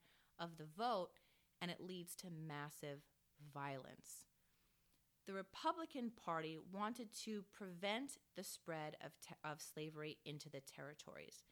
of 0.41 0.57
the 0.57 0.65
vote, 0.77 1.11
and 1.61 1.71
it 1.71 1.79
leads 1.79 2.15
to 2.17 2.27
massive 2.29 2.99
violence. 3.53 4.25
The 5.27 5.33
Republican 5.33 6.11
Party 6.11 6.57
wanted 6.73 7.09
to 7.23 7.45
prevent 7.53 8.17
the 8.35 8.43
spread 8.43 8.97
of, 9.05 9.11
te- 9.21 9.35
of 9.49 9.61
slavery 9.61 10.17
into 10.25 10.49
the 10.49 10.61
territories. 10.61 11.43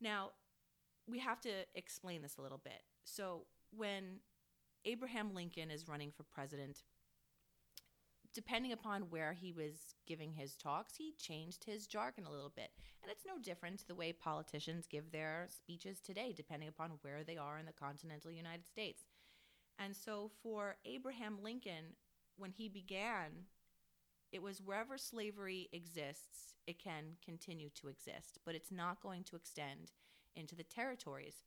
Now, 0.00 0.32
we 1.08 1.20
have 1.20 1.40
to 1.42 1.50
explain 1.74 2.20
this 2.20 2.36
a 2.36 2.42
little 2.42 2.60
bit. 2.62 2.82
So, 3.04 3.46
when 3.70 4.20
Abraham 4.86 5.34
Lincoln 5.34 5.70
is 5.70 5.88
running 5.88 6.12
for 6.12 6.22
president. 6.22 6.84
Depending 8.36 8.72
upon 8.72 9.08
where 9.08 9.32
he 9.32 9.50
was 9.50 9.94
giving 10.06 10.30
his 10.30 10.56
talks, 10.56 10.94
he 10.94 11.14
changed 11.18 11.64
his 11.64 11.86
jargon 11.86 12.26
a 12.26 12.30
little 12.30 12.52
bit. 12.54 12.68
And 13.02 13.10
it's 13.10 13.24
no 13.26 13.38
different 13.42 13.78
to 13.78 13.88
the 13.88 13.94
way 13.94 14.12
politicians 14.12 14.86
give 14.86 15.10
their 15.10 15.48
speeches 15.48 16.00
today, 16.00 16.34
depending 16.36 16.68
upon 16.68 16.98
where 17.00 17.24
they 17.24 17.38
are 17.38 17.56
in 17.56 17.64
the 17.64 17.72
continental 17.72 18.30
United 18.30 18.66
States. 18.66 19.04
And 19.78 19.96
so 19.96 20.30
for 20.42 20.76
Abraham 20.84 21.38
Lincoln, 21.42 21.94
when 22.36 22.50
he 22.50 22.68
began, 22.68 23.46
it 24.30 24.42
was 24.42 24.60
wherever 24.60 24.98
slavery 24.98 25.70
exists, 25.72 26.56
it 26.66 26.78
can 26.78 27.16
continue 27.24 27.70
to 27.80 27.88
exist, 27.88 28.38
but 28.44 28.54
it's 28.54 28.70
not 28.70 29.02
going 29.02 29.24
to 29.24 29.36
extend 29.36 29.92
into 30.34 30.54
the 30.54 30.62
territories 30.62 31.46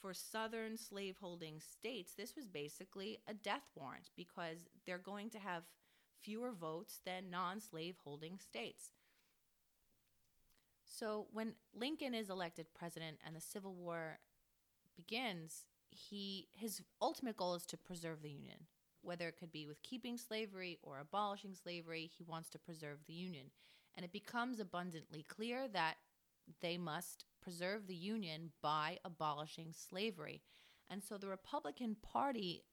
for 0.00 0.14
southern 0.14 0.76
slaveholding 0.76 1.60
states, 1.60 2.12
this 2.14 2.36
was 2.36 2.46
basically 2.46 3.18
a 3.26 3.34
death 3.34 3.68
warrant 3.74 4.10
because 4.16 4.68
they're 4.84 4.98
going 4.98 5.30
to 5.30 5.38
have 5.38 5.64
fewer 6.22 6.52
votes 6.52 7.00
than 7.04 7.30
non 7.30 7.60
slaveholding 7.60 8.38
states. 8.38 8.90
So 10.84 11.26
when 11.32 11.54
Lincoln 11.74 12.14
is 12.14 12.30
elected 12.30 12.66
president 12.74 13.18
and 13.26 13.34
the 13.36 13.40
Civil 13.40 13.74
War 13.74 14.18
begins, 14.96 15.64
he 15.90 16.48
his 16.54 16.82
ultimate 17.00 17.36
goal 17.36 17.54
is 17.54 17.66
to 17.66 17.76
preserve 17.76 18.22
the 18.22 18.30
Union. 18.30 18.66
Whether 19.02 19.28
it 19.28 19.36
could 19.38 19.52
be 19.52 19.66
with 19.66 19.82
keeping 19.82 20.16
slavery 20.16 20.78
or 20.82 20.98
abolishing 20.98 21.54
slavery, 21.54 22.10
he 22.16 22.24
wants 22.24 22.48
to 22.50 22.58
preserve 22.58 22.98
the 23.06 23.12
Union. 23.12 23.50
And 23.94 24.04
it 24.04 24.12
becomes 24.12 24.58
abundantly 24.58 25.22
clear 25.22 25.68
that 25.68 25.96
they 26.60 26.76
must 26.76 27.24
preserve 27.40 27.86
the 27.86 27.94
Union 27.94 28.50
by 28.62 28.98
abolishing 29.04 29.72
slavery. 29.72 30.42
And 30.90 31.02
so 31.02 31.18
the 31.18 31.28
Republican 31.28 31.96
Party 32.02 32.64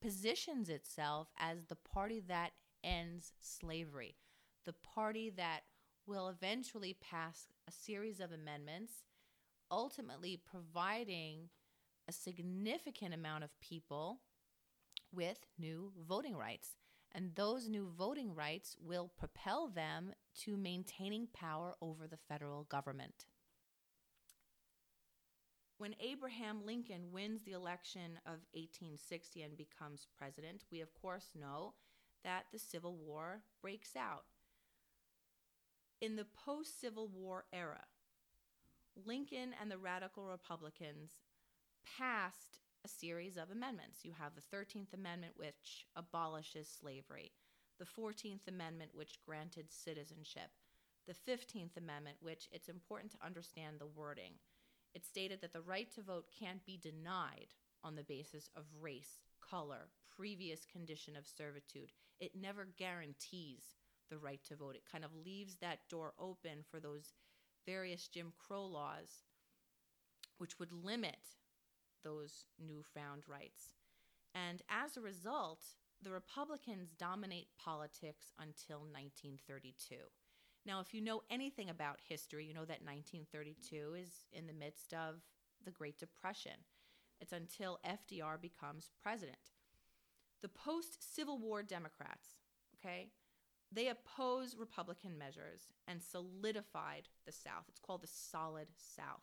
positions 0.00 0.68
itself 0.68 1.28
as 1.38 1.64
the 1.68 1.76
party 1.76 2.20
that 2.28 2.52
ends 2.84 3.32
slavery, 3.40 4.16
the 4.64 4.72
party 4.72 5.30
that 5.30 5.60
will 6.06 6.28
eventually 6.28 6.96
pass 7.00 7.46
a 7.68 7.72
series 7.72 8.20
of 8.20 8.32
amendments, 8.32 8.92
ultimately 9.70 10.40
providing 10.44 11.48
a 12.08 12.12
significant 12.12 13.14
amount 13.14 13.44
of 13.44 13.60
people 13.60 14.20
with 15.12 15.38
new 15.58 15.92
voting 16.08 16.36
rights. 16.36 16.76
And 17.14 17.34
those 17.34 17.68
new 17.68 17.90
voting 17.96 18.34
rights 18.34 18.74
will 18.82 19.10
propel 19.18 19.68
them 19.68 20.12
to 20.40 20.56
maintaining 20.56 21.28
power 21.32 21.74
over 21.80 22.06
the 22.06 22.16
federal 22.16 22.64
government. 22.64 23.26
When 25.76 25.94
Abraham 26.00 26.64
Lincoln 26.64 27.10
wins 27.12 27.42
the 27.42 27.52
election 27.52 28.18
of 28.24 28.46
1860 28.54 29.42
and 29.42 29.56
becomes 29.56 30.06
president, 30.16 30.64
we 30.70 30.80
of 30.80 30.94
course 30.94 31.30
know 31.34 31.74
that 32.24 32.46
the 32.52 32.58
Civil 32.58 32.96
War 32.96 33.42
breaks 33.60 33.96
out. 33.96 34.24
In 36.00 36.16
the 36.16 36.26
post 36.44 36.80
Civil 36.80 37.08
War 37.08 37.44
era, 37.52 37.84
Lincoln 39.06 39.54
and 39.60 39.70
the 39.70 39.78
radical 39.78 40.24
Republicans 40.26 41.12
passed 41.98 42.58
a 42.84 42.88
series 42.88 43.36
of 43.36 43.50
amendments. 43.50 44.04
You 44.04 44.12
have 44.18 44.32
the 44.34 44.56
13th 44.56 44.92
Amendment, 44.92 45.34
which 45.36 45.86
abolishes 45.96 46.68
slavery, 46.68 47.32
the 47.78 47.84
14th 47.84 48.48
Amendment, 48.48 48.90
which 48.94 49.20
granted 49.24 49.70
citizenship, 49.70 50.50
the 51.06 51.14
15th 51.14 51.76
Amendment, 51.76 52.16
which 52.20 52.48
it's 52.50 52.68
important 52.68 53.12
to 53.12 53.26
understand 53.26 53.78
the 53.78 53.86
wording 53.86 54.32
it 54.94 55.06
stated 55.06 55.40
that 55.40 55.52
the 55.52 55.62
right 55.62 55.90
to 55.94 56.02
vote 56.02 56.26
can't 56.38 56.64
be 56.66 56.76
denied 56.76 57.54
on 57.82 57.96
the 57.96 58.04
basis 58.04 58.50
of 58.56 58.64
race, 58.80 59.18
color, 59.40 59.88
previous 60.14 60.66
condition 60.66 61.16
of 61.16 61.26
servitude. 61.26 61.92
It 62.22 62.36
never 62.40 62.68
guarantees 62.78 63.64
the 64.08 64.16
right 64.16 64.38
to 64.44 64.54
vote. 64.54 64.76
It 64.76 64.90
kind 64.90 65.04
of 65.04 65.10
leaves 65.12 65.56
that 65.56 65.88
door 65.90 66.12
open 66.20 66.62
for 66.70 66.78
those 66.78 67.14
various 67.66 68.06
Jim 68.06 68.32
Crow 68.38 68.64
laws, 68.64 69.24
which 70.38 70.56
would 70.60 70.70
limit 70.70 71.18
those 72.04 72.44
newfound 72.64 73.24
rights. 73.26 73.74
And 74.36 74.62
as 74.70 74.96
a 74.96 75.00
result, 75.00 75.64
the 76.00 76.12
Republicans 76.12 76.90
dominate 76.96 77.48
politics 77.58 78.30
until 78.38 78.82
1932. 78.82 79.96
Now, 80.64 80.78
if 80.78 80.94
you 80.94 81.00
know 81.00 81.22
anything 81.28 81.70
about 81.70 81.98
history, 82.08 82.44
you 82.44 82.54
know 82.54 82.60
that 82.60 82.86
1932 82.86 83.96
is 84.00 84.10
in 84.32 84.46
the 84.46 84.52
midst 84.52 84.94
of 84.94 85.22
the 85.64 85.72
Great 85.72 85.98
Depression. 85.98 86.52
It's 87.20 87.32
until 87.32 87.80
FDR 87.84 88.40
becomes 88.40 88.92
president. 89.02 89.51
The 90.42 90.48
post 90.48 91.14
Civil 91.14 91.38
War 91.38 91.62
Democrats, 91.62 92.30
okay, 92.76 93.10
they 93.70 93.88
opposed 93.88 94.58
Republican 94.58 95.16
measures 95.16 95.72
and 95.86 96.02
solidified 96.02 97.08
the 97.24 97.32
South. 97.32 97.64
It's 97.68 97.78
called 97.78 98.02
the 98.02 98.08
Solid 98.08 98.66
South. 98.76 99.22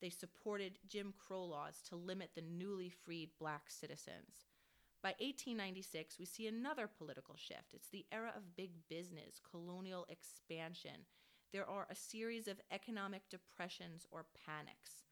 They 0.00 0.10
supported 0.10 0.78
Jim 0.86 1.14
Crow 1.18 1.44
laws 1.44 1.80
to 1.88 1.96
limit 1.96 2.30
the 2.34 2.42
newly 2.42 2.90
freed 2.90 3.30
black 3.38 3.70
citizens. 3.70 4.46
By 5.02 5.10
1896, 5.20 6.18
we 6.18 6.26
see 6.26 6.46
another 6.46 6.86
political 6.86 7.36
shift. 7.36 7.72
It's 7.72 7.88
the 7.88 8.04
era 8.12 8.32
of 8.36 8.56
big 8.56 8.72
business, 8.88 9.40
colonial 9.50 10.06
expansion. 10.10 11.06
There 11.52 11.68
are 11.68 11.86
a 11.90 11.94
series 11.94 12.46
of 12.46 12.60
economic 12.70 13.22
depressions 13.30 14.06
or 14.10 14.26
panics. 14.46 15.04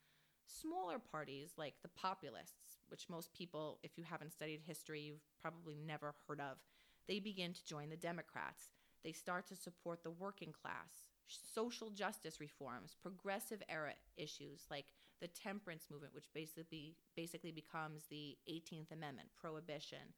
Smaller 0.46 0.98
parties 0.98 1.52
like 1.56 1.74
the 1.82 1.88
populists, 1.88 2.77
which 2.90 3.09
most 3.09 3.33
people, 3.33 3.78
if 3.83 3.97
you 3.97 4.04
haven't 4.04 4.33
studied 4.33 4.61
history, 4.66 5.00
you've 5.00 5.25
probably 5.40 5.76
never 5.87 6.14
heard 6.26 6.40
of, 6.40 6.59
they 7.07 7.21
begin 7.21 7.52
to 7.52 7.66
join 7.66 7.90
the 7.90 7.97
Democrats. 7.97 8.68
They 9.04 9.12
start 9.12 9.47
to 9.49 9.57
support 9.57 10.02
the 10.02 10.11
working 10.11 10.52
class, 10.52 11.09
social 11.26 11.90
justice 11.90 12.40
reforms, 12.40 12.97
progressive 13.00 13.62
era 13.68 13.92
issues 14.16 14.66
like 14.71 14.87
the 15.21 15.28
temperance 15.28 15.87
movement, 15.90 16.14
which 16.14 16.33
basically 16.35 16.97
basically 17.16 17.52
becomes 17.52 18.04
the 18.11 18.37
18th 18.49 18.92
Amendment, 18.92 19.28
prohibition, 19.40 20.14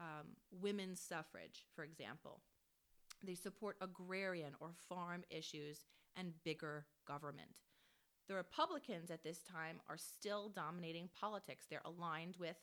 um, 0.00 0.36
women's 0.50 1.00
suffrage, 1.00 1.64
for 1.74 1.84
example. 1.84 2.40
They 3.22 3.34
support 3.34 3.76
agrarian 3.80 4.54
or 4.60 4.70
farm 4.88 5.22
issues 5.30 5.84
and 6.16 6.32
bigger 6.44 6.86
government. 7.06 7.50
The 8.28 8.34
Republicans 8.34 9.10
at 9.10 9.22
this 9.22 9.42
time 9.42 9.80
are 9.88 9.98
still 9.98 10.48
dominating 10.48 11.08
politics. 11.18 11.66
They're 11.68 11.82
aligned 11.84 12.36
with 12.38 12.56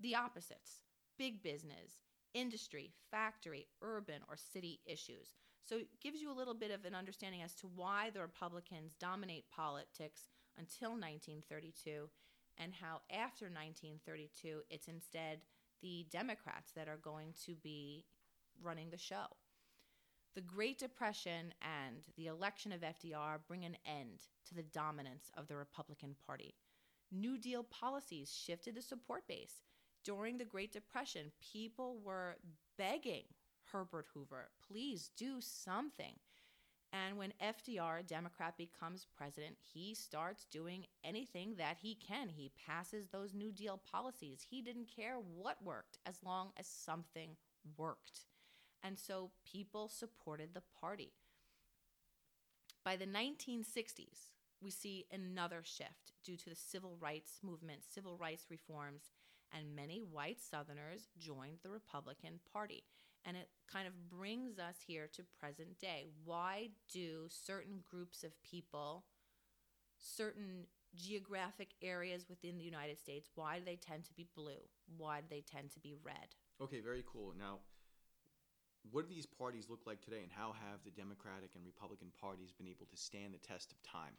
the 0.00 0.14
opposites 0.14 0.80
big 1.18 1.42
business, 1.42 2.02
industry, 2.34 2.92
factory, 3.10 3.66
urban, 3.80 4.20
or 4.28 4.36
city 4.36 4.80
issues. 4.84 5.32
So 5.64 5.76
it 5.76 5.88
gives 6.00 6.20
you 6.20 6.30
a 6.30 6.36
little 6.36 6.54
bit 6.54 6.70
of 6.70 6.84
an 6.84 6.94
understanding 6.94 7.42
as 7.42 7.54
to 7.56 7.66
why 7.74 8.10
the 8.10 8.20
Republicans 8.20 8.94
dominate 9.00 9.50
politics 9.50 10.28
until 10.58 10.90
1932 10.90 12.08
and 12.58 12.72
how 12.74 13.00
after 13.10 13.46
1932 13.46 14.60
it's 14.70 14.88
instead 14.88 15.40
the 15.82 16.06
Democrats 16.10 16.72
that 16.72 16.88
are 16.88 16.98
going 16.98 17.34
to 17.44 17.54
be 17.56 18.04
running 18.62 18.90
the 18.90 18.98
show. 18.98 19.26
The 20.36 20.42
Great 20.42 20.78
Depression 20.78 21.54
and 21.62 22.04
the 22.18 22.26
election 22.26 22.70
of 22.70 22.82
FDR 22.82 23.38
bring 23.48 23.64
an 23.64 23.78
end 23.86 24.20
to 24.46 24.54
the 24.54 24.64
dominance 24.64 25.30
of 25.34 25.48
the 25.48 25.56
Republican 25.56 26.14
Party. 26.26 26.54
New 27.10 27.38
Deal 27.38 27.62
policies 27.62 28.30
shifted 28.30 28.74
the 28.74 28.82
support 28.82 29.26
base. 29.26 29.62
During 30.04 30.36
the 30.36 30.44
Great 30.44 30.74
Depression, 30.74 31.32
people 31.40 32.00
were 32.04 32.36
begging 32.76 33.24
Herbert 33.72 34.08
Hoover, 34.12 34.50
please 34.68 35.10
do 35.16 35.40
something. 35.40 36.12
And 36.92 37.16
when 37.16 37.32
FDR, 37.42 38.00
a 38.00 38.02
Democrat, 38.02 38.58
becomes 38.58 39.06
president, 39.16 39.56
he 39.72 39.94
starts 39.94 40.44
doing 40.52 40.84
anything 41.02 41.54
that 41.56 41.78
he 41.80 41.94
can. 41.94 42.28
He 42.28 42.52
passes 42.66 43.08
those 43.08 43.32
New 43.32 43.52
Deal 43.52 43.80
policies. 43.90 44.46
He 44.50 44.60
didn't 44.60 44.94
care 44.94 45.16
what 45.16 45.64
worked 45.64 45.96
as 46.04 46.22
long 46.22 46.50
as 46.58 46.66
something 46.66 47.36
worked. 47.78 48.26
And 48.86 48.96
so 48.96 49.30
people 49.44 49.88
supported 49.88 50.50
the 50.54 50.62
party. 50.80 51.10
By 52.84 52.94
the 52.94 53.04
1960s, 53.06 54.30
we 54.62 54.70
see 54.70 55.06
another 55.10 55.62
shift 55.64 56.12
due 56.24 56.36
to 56.36 56.50
the 56.50 56.54
civil 56.54 56.96
rights 57.00 57.40
movement, 57.42 57.80
civil 57.92 58.16
rights 58.16 58.46
reforms, 58.48 59.10
and 59.52 59.74
many 59.74 59.98
white 59.98 60.40
Southerners 60.40 61.08
joined 61.18 61.58
the 61.64 61.70
Republican 61.70 62.38
Party. 62.52 62.84
And 63.24 63.36
it 63.36 63.48
kind 63.70 63.88
of 63.88 64.08
brings 64.08 64.60
us 64.60 64.76
here 64.86 65.08
to 65.14 65.24
present 65.40 65.80
day. 65.80 66.06
Why 66.24 66.68
do 66.92 67.26
certain 67.28 67.82
groups 67.90 68.22
of 68.22 68.40
people, 68.44 69.04
certain 69.98 70.66
geographic 70.94 71.70
areas 71.82 72.26
within 72.28 72.56
the 72.56 72.64
United 72.64 73.00
States, 73.00 73.30
why 73.34 73.58
do 73.58 73.64
they 73.64 73.74
tend 73.74 74.04
to 74.04 74.14
be 74.14 74.28
blue? 74.36 74.62
Why 74.96 75.22
do 75.22 75.26
they 75.28 75.42
tend 75.42 75.72
to 75.72 75.80
be 75.80 75.96
red? 76.04 76.36
Okay, 76.60 76.78
very 76.78 77.02
cool. 77.12 77.34
Now, 77.36 77.58
what 78.90 79.08
do 79.08 79.14
these 79.14 79.26
parties 79.26 79.66
look 79.68 79.80
like 79.86 80.00
today, 80.00 80.20
and 80.22 80.30
how 80.30 80.52
have 80.52 80.80
the 80.84 80.90
Democratic 80.90 81.50
and 81.54 81.64
Republican 81.64 82.08
parties 82.20 82.52
been 82.52 82.68
able 82.68 82.86
to 82.86 82.96
stand 82.96 83.34
the 83.34 83.38
test 83.38 83.72
of 83.72 83.82
time? 83.82 84.14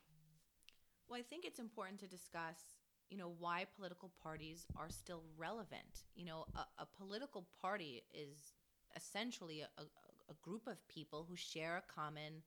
Well, 1.08 1.20
I 1.20 1.24
think 1.24 1.46
it's 1.46 1.60
important 1.60 2.00
to 2.02 2.08
discuss, 2.08 2.60
you 3.10 3.18
know, 3.18 3.34
why 3.40 3.66
political 3.76 4.12
parties 4.22 4.66
are 4.76 4.90
still 4.90 5.24
relevant. 5.38 6.04
You 6.16 6.26
know, 6.26 6.46
a, 6.56 6.66
a 6.84 6.88
political 6.98 7.48
party 7.62 8.04
is 8.14 8.54
essentially 8.96 9.62
a, 9.62 9.70
a, 9.82 9.86
a 10.30 10.36
group 10.42 10.68
of 10.68 10.86
people 10.88 11.26
who 11.30 11.36
share 11.36 11.78
a 11.78 11.94
common 11.94 12.44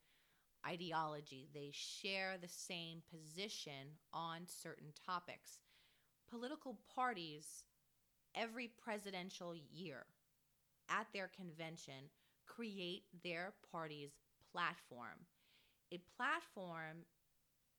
ideology. 0.66 1.48
They 1.54 1.70
share 1.72 2.36
the 2.40 2.48
same 2.48 3.02
position 3.10 3.96
on 4.12 4.40
certain 4.46 4.92
topics. 5.06 5.60
Political 6.30 6.78
parties, 6.94 7.64
every 8.34 8.68
presidential 8.68 9.54
year, 9.72 10.04
at 10.90 11.06
their 11.12 11.30
convention, 11.34 12.10
create 12.46 13.04
their 13.24 13.52
party's 13.70 14.10
platform. 14.52 15.26
A 15.92 16.00
platform 16.16 17.04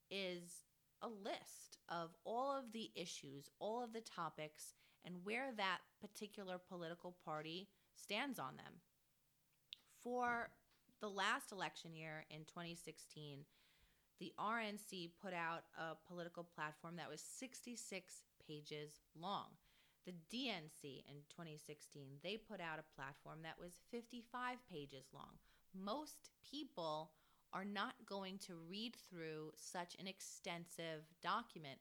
is 0.09 0.65
a 1.01 1.07
list 1.07 1.77
of 1.89 2.09
all 2.25 2.57
of 2.57 2.71
the 2.73 2.91
issues, 2.95 3.49
all 3.59 3.83
of 3.83 3.93
the 3.93 4.01
topics, 4.01 4.73
and 5.05 5.15
where 5.23 5.51
that 5.57 5.79
particular 5.99 6.59
political 6.69 7.15
party 7.25 7.67
stands 7.95 8.39
on 8.39 8.55
them. 8.55 8.73
For 10.03 10.49
the 10.99 11.09
last 11.09 11.51
election 11.51 11.95
year 11.95 12.25
in 12.29 12.45
2016, 12.45 13.39
the 14.19 14.33
RNC 14.39 15.11
put 15.21 15.33
out 15.33 15.63
a 15.77 15.95
political 16.07 16.43
platform 16.43 16.95
that 16.97 17.09
was 17.09 17.21
66 17.21 18.21
pages 18.47 18.99
long. 19.19 19.47
The 20.05 20.13
DNC 20.35 21.03
in 21.07 21.21
2016, 21.29 22.17
they 22.23 22.37
put 22.37 22.59
out 22.59 22.79
a 22.79 22.95
platform 22.95 23.39
that 23.43 23.59
was 23.59 23.81
55 23.91 24.57
pages 24.69 25.05
long. 25.13 25.37
Most 25.75 26.31
people 26.49 27.11
are 27.53 27.65
not 27.65 27.93
going 28.07 28.39
to 28.39 28.55
read 28.67 28.95
through 29.09 29.51
such 29.55 29.95
an 29.99 30.07
extensive 30.07 31.03
document. 31.21 31.79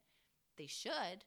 They 0.59 0.67
should, 0.67 1.25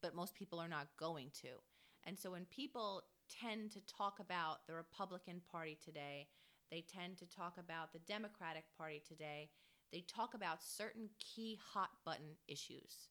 but 0.00 0.14
most 0.14 0.34
people 0.34 0.58
are 0.58 0.68
not 0.68 0.88
going 0.98 1.30
to. 1.42 1.60
And 2.04 2.18
so 2.18 2.30
when 2.30 2.46
people 2.46 3.02
tend 3.28 3.72
to 3.72 3.80
talk 3.80 4.18
about 4.20 4.66
the 4.66 4.74
Republican 4.74 5.42
Party 5.50 5.76
today, 5.84 6.26
they 6.70 6.82
tend 6.82 7.18
to 7.18 7.26
talk 7.26 7.56
about 7.58 7.92
the 7.92 7.98
Democratic 8.00 8.64
Party 8.78 9.02
today, 9.06 9.50
they 9.92 10.02
talk 10.02 10.34
about 10.34 10.62
certain 10.62 11.10
key 11.18 11.58
hot 11.72 11.90
button 12.04 12.36
issues. 12.46 13.08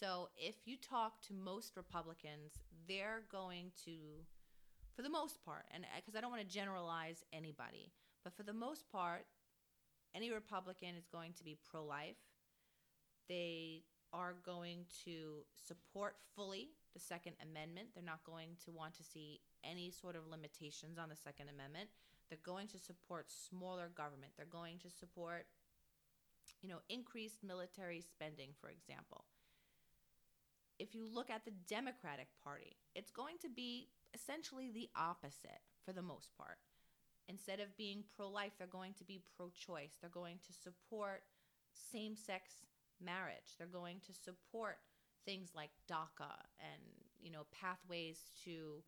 So 0.00 0.28
if 0.36 0.56
you 0.66 0.76
talk 0.76 1.20
to 1.28 1.34
most 1.34 1.76
Republicans, 1.76 2.58
they're 2.88 3.22
going 3.30 3.70
to, 3.84 4.24
for 4.96 5.02
the 5.02 5.08
most 5.08 5.44
part, 5.44 5.66
and 5.72 5.84
uh, 5.84 5.86
because 5.96 6.16
I 6.16 6.20
don't 6.20 6.32
want 6.32 6.42
to 6.42 6.52
generalize 6.52 7.22
anybody, 7.32 7.92
but 8.24 8.34
for 8.36 8.42
the 8.42 8.52
most 8.52 8.90
part, 8.90 9.24
any 10.12 10.32
Republican 10.32 10.96
is 10.96 11.06
going 11.06 11.32
to 11.34 11.44
be 11.44 11.56
pro 11.70 11.84
life. 11.84 12.18
They 13.28 13.84
are 14.12 14.34
going 14.44 14.86
to 15.04 15.44
support 15.54 16.16
fully 16.34 16.70
the 16.92 17.00
Second 17.00 17.34
Amendment. 17.40 17.88
They're 17.94 18.02
not 18.02 18.24
going 18.24 18.56
to 18.64 18.72
want 18.72 18.94
to 18.94 19.04
see 19.04 19.42
any 19.62 19.92
sort 19.92 20.16
of 20.16 20.26
limitations 20.28 20.98
on 20.98 21.08
the 21.08 21.16
Second 21.16 21.50
Amendment. 21.54 21.88
They're 22.28 22.38
going 22.44 22.66
to 22.68 22.78
support 22.78 23.26
smaller 23.30 23.90
government. 23.96 24.32
They're 24.36 24.46
going 24.46 24.78
to 24.80 24.90
support, 24.90 25.46
you 26.62 26.68
know, 26.68 26.78
increased 26.88 27.44
military 27.46 28.00
spending, 28.00 28.50
for 28.60 28.70
example. 28.70 29.24
If 30.78 30.94
you 30.94 31.06
look 31.06 31.30
at 31.30 31.44
the 31.44 31.52
Democratic 31.68 32.28
Party, 32.42 32.76
it's 32.94 33.10
going 33.10 33.36
to 33.42 33.48
be 33.48 33.88
essentially 34.12 34.70
the 34.70 34.88
opposite 34.96 35.60
for 35.84 35.92
the 35.92 36.02
most 36.02 36.36
part. 36.36 36.58
Instead 37.28 37.60
of 37.60 37.76
being 37.76 38.04
pro 38.16 38.28
life, 38.28 38.52
they're 38.58 38.66
going 38.66 38.94
to 38.94 39.04
be 39.04 39.22
pro 39.36 39.50
choice. 39.50 39.92
They're 40.00 40.10
going 40.10 40.38
to 40.46 40.52
support 40.52 41.22
same 41.72 42.16
sex 42.16 42.50
marriage. 43.02 43.56
They're 43.56 43.66
going 43.66 44.00
to 44.06 44.12
support 44.12 44.78
things 45.24 45.50
like 45.54 45.70
DACA 45.90 46.34
and, 46.58 46.82
you 47.20 47.30
know, 47.30 47.46
pathways 47.50 48.18
to 48.44 48.82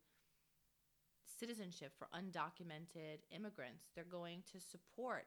citizenship 1.39 1.93
for 1.97 2.07
undocumented 2.13 3.19
immigrants. 3.31 3.85
They're 3.95 4.03
going 4.03 4.43
to 4.51 4.59
support 4.59 5.25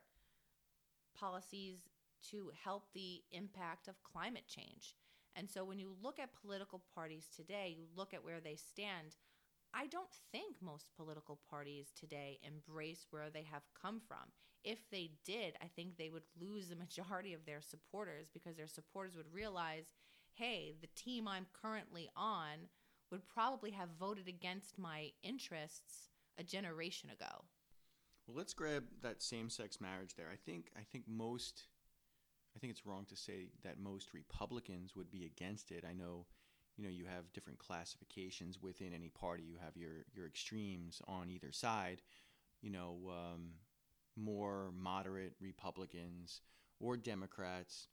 policies 1.18 1.78
to 2.30 2.50
help 2.64 2.84
the 2.94 3.22
impact 3.32 3.88
of 3.88 4.02
climate 4.02 4.46
change. 4.46 4.94
And 5.36 5.48
so 5.48 5.64
when 5.64 5.78
you 5.78 5.94
look 6.02 6.18
at 6.18 6.30
political 6.40 6.82
parties 6.94 7.28
today, 7.34 7.74
you 7.76 7.84
look 7.96 8.12
at 8.14 8.24
where 8.24 8.40
they 8.40 8.56
stand. 8.56 9.16
I 9.72 9.86
don't 9.86 10.12
think 10.32 10.56
most 10.60 10.90
political 10.96 11.38
parties 11.48 11.92
today 11.98 12.40
embrace 12.42 13.06
where 13.10 13.30
they 13.30 13.44
have 13.50 13.62
come 13.80 14.00
from. 14.06 14.32
If 14.64 14.90
they 14.90 15.12
did, 15.24 15.54
I 15.62 15.66
think 15.74 15.96
they 15.96 16.10
would 16.10 16.24
lose 16.40 16.68
the 16.68 16.76
majority 16.84 17.34
of 17.34 17.46
their 17.46 17.60
supporters 17.60 18.28
because 18.32 18.56
their 18.56 18.68
supporters 18.68 19.16
would 19.16 19.32
realize 19.32 19.84
hey, 20.34 20.74
the 20.80 20.88
team 20.96 21.28
I'm 21.28 21.46
currently 21.60 22.08
on 22.16 22.68
would 23.10 23.28
probably 23.28 23.72
have 23.72 23.88
voted 23.98 24.28
against 24.28 24.78
my 24.78 25.10
interests 25.22 26.08
a 26.38 26.44
generation 26.44 27.10
ago. 27.10 27.44
Well, 28.26 28.36
let's 28.36 28.54
grab 28.54 28.84
that 29.02 29.22
same-sex 29.22 29.80
marriage 29.80 30.14
there. 30.16 30.28
I 30.32 30.36
think 30.36 30.70
I 30.76 30.82
think 30.82 31.04
most 31.08 31.64
I 32.54 32.58
think 32.58 32.70
it's 32.72 32.86
wrong 32.86 33.06
to 33.08 33.16
say 33.16 33.48
that 33.64 33.78
most 33.78 34.12
Republicans 34.12 34.96
would 34.96 35.10
be 35.10 35.24
against 35.24 35.70
it. 35.70 35.84
I 35.88 35.92
know, 35.92 36.26
you 36.76 36.84
know, 36.84 36.90
you 36.90 37.04
have 37.06 37.32
different 37.32 37.58
classifications 37.58 38.60
within 38.60 38.92
any 38.92 39.08
party. 39.08 39.44
You 39.44 39.56
have 39.62 39.76
your 39.76 40.04
your 40.14 40.26
extremes 40.26 41.00
on 41.06 41.30
either 41.30 41.52
side. 41.52 42.02
You 42.62 42.70
know, 42.70 42.98
um, 43.10 43.50
more 44.16 44.72
moderate 44.76 45.34
Republicans 45.40 46.42
or 46.80 46.96
Democrats 46.96 47.88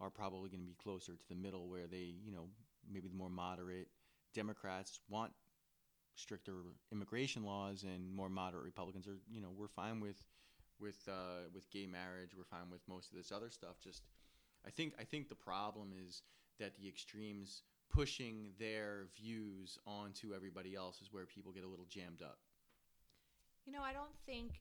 are 0.00 0.10
probably 0.10 0.50
going 0.50 0.60
to 0.60 0.66
be 0.66 0.76
closer 0.82 1.12
to 1.12 1.28
the 1.28 1.34
middle, 1.34 1.68
where 1.68 1.86
they, 1.86 2.14
you 2.24 2.32
know, 2.32 2.48
maybe 2.90 3.08
the 3.08 3.14
more 3.16 3.30
moderate 3.30 3.88
Democrats 4.34 5.00
want 5.08 5.32
stricter 6.14 6.54
immigration 6.92 7.44
laws, 7.44 7.84
and 7.84 8.14
more 8.14 8.28
moderate 8.28 8.64
Republicans 8.64 9.06
are, 9.06 9.18
you 9.30 9.40
know, 9.40 9.50
we're 9.56 9.68
fine 9.68 10.00
with 10.00 10.24
with 10.82 11.08
uh, 11.08 11.48
with 11.54 11.70
gay 11.70 11.86
marriage. 11.86 12.30
We're 12.36 12.44
fine 12.44 12.70
with 12.70 12.82
most 12.88 13.10
of 13.10 13.16
this 13.16 13.30
other 13.30 13.48
stuff. 13.50 13.76
Just, 13.82 14.02
I 14.66 14.70
think 14.70 14.94
I 15.00 15.04
think 15.04 15.28
the 15.28 15.34
problem 15.34 15.92
is 16.06 16.22
that 16.58 16.76
the 16.76 16.88
extremes 16.88 17.62
pushing 17.88 18.48
their 18.58 19.06
views 19.16 19.78
onto 19.86 20.34
everybody 20.34 20.74
else 20.74 21.00
is 21.00 21.12
where 21.12 21.26
people 21.26 21.52
get 21.52 21.64
a 21.64 21.68
little 21.68 21.86
jammed 21.88 22.22
up. 22.22 22.38
You 23.64 23.72
know, 23.72 23.82
I 23.82 23.92
don't 23.92 24.16
think 24.26 24.60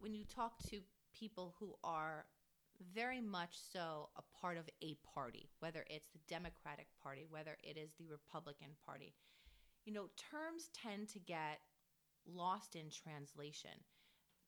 when 0.00 0.14
you 0.14 0.24
talk 0.24 0.58
to 0.70 0.80
people 1.18 1.54
who 1.58 1.74
are 1.82 2.26
very 2.94 3.20
much 3.20 3.56
so 3.72 4.10
a 4.16 4.22
part 4.40 4.58
of 4.58 4.68
a 4.82 4.96
party, 5.14 5.48
whether 5.60 5.84
it's 5.88 6.08
the 6.08 6.18
Democratic 6.28 6.86
Party, 7.02 7.24
whether 7.30 7.56
it 7.62 7.78
is 7.78 7.90
the 7.98 8.06
Republican 8.06 8.68
Party. 8.84 9.14
You 9.86 9.92
know, 9.92 10.08
terms 10.30 10.68
tend 10.74 11.08
to 11.10 11.18
get 11.18 11.60
lost 12.26 12.76
in 12.76 12.90
translation. 12.90 13.70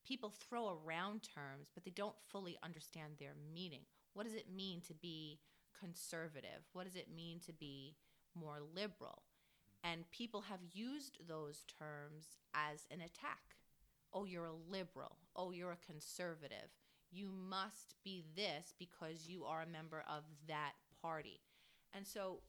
People 0.08 0.30
throw 0.30 0.80
around 0.86 1.22
terms, 1.22 1.68
but 1.74 1.84
they 1.84 1.90
don't 1.90 2.16
fully 2.30 2.56
understand 2.62 3.14
their 3.18 3.34
meaning. 3.52 3.82
What 4.14 4.24
does 4.24 4.34
it 4.34 4.46
mean 4.50 4.80
to 4.88 4.94
be 4.94 5.40
conservative? 5.78 6.64
What 6.72 6.86
does 6.86 6.96
it 6.96 7.14
mean 7.14 7.40
to 7.44 7.52
be 7.52 7.94
more 8.34 8.60
liberal? 8.74 9.24
And 9.84 10.10
people 10.10 10.40
have 10.42 10.60
used 10.72 11.18
those 11.28 11.64
terms 11.78 12.38
as 12.54 12.86
an 12.90 13.00
attack 13.00 13.58
oh, 14.12 14.24
you're 14.24 14.46
a 14.46 14.70
liberal, 14.70 15.16
oh, 15.36 15.50
you're 15.50 15.72
a 15.72 15.86
conservative. 15.86 16.70
You 17.10 17.30
must 17.48 17.94
be 18.04 18.24
this 18.36 18.74
because 18.78 19.26
you 19.28 19.44
are 19.44 19.62
a 19.62 19.66
member 19.66 20.04
of 20.08 20.24
that 20.46 20.72
party. 21.02 21.40
And 21.94 22.06
so 22.06 22.40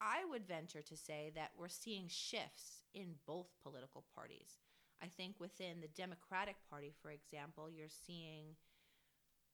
I 0.00 0.24
would 0.28 0.46
venture 0.46 0.82
to 0.82 0.96
say 0.96 1.32
that 1.34 1.50
we're 1.56 1.68
seeing 1.68 2.06
shifts 2.08 2.82
in 2.94 3.14
both 3.26 3.48
political 3.62 4.04
parties. 4.14 4.58
I 5.02 5.06
think 5.06 5.36
within 5.38 5.80
the 5.80 5.88
Democratic 5.88 6.56
Party, 6.68 6.92
for 7.02 7.10
example, 7.10 7.70
you're 7.70 7.88
seeing 7.88 8.56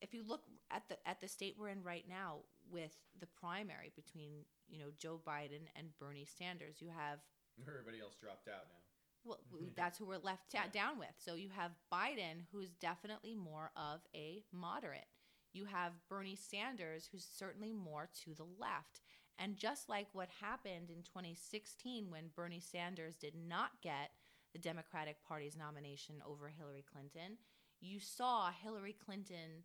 if 0.02 0.12
you 0.12 0.22
look 0.26 0.42
at 0.70 0.82
the 0.88 0.96
at 1.08 1.20
the 1.20 1.28
state 1.28 1.56
we're 1.58 1.68
in 1.68 1.82
right 1.82 2.04
now 2.08 2.38
with 2.70 2.96
the 3.20 3.26
primary 3.26 3.92
between 3.94 4.44
you 4.68 4.78
know 4.78 4.90
Joe 4.98 5.20
Biden 5.26 5.68
and 5.76 5.96
Bernie 5.98 6.26
Sanders, 6.38 6.76
you 6.80 6.88
have 6.88 7.18
everybody 7.66 8.00
else 8.00 8.14
dropped 8.20 8.48
out 8.48 8.66
now. 8.68 8.82
Well, 9.24 9.38
mm-hmm. 9.52 9.66
that's 9.74 9.98
who 9.98 10.06
we're 10.06 10.18
left 10.18 10.52
ta- 10.52 10.70
down 10.72 10.98
with. 10.98 11.14
So 11.18 11.34
you 11.34 11.48
have 11.56 11.72
Biden, 11.92 12.44
who's 12.52 12.70
definitely 12.80 13.34
more 13.34 13.72
of 13.76 14.00
a 14.14 14.44
moderate. 14.52 15.08
You 15.52 15.64
have 15.64 15.92
Bernie 16.08 16.36
Sanders, 16.36 17.08
who's 17.10 17.26
certainly 17.26 17.72
more 17.72 18.08
to 18.24 18.34
the 18.34 18.46
left. 18.60 19.00
And 19.38 19.56
just 19.56 19.88
like 19.88 20.06
what 20.12 20.28
happened 20.40 20.90
in 20.90 21.02
2016 21.02 22.10
when 22.10 22.30
Bernie 22.34 22.60
Sanders 22.60 23.16
did 23.16 23.34
not 23.34 23.70
get 23.82 24.10
the 24.56 24.62
Democratic 24.62 25.16
Party's 25.28 25.54
nomination 25.54 26.14
over 26.26 26.48
Hillary 26.48 26.84
Clinton, 26.90 27.36
you 27.80 28.00
saw 28.00 28.50
Hillary 28.50 28.96
Clinton 29.04 29.64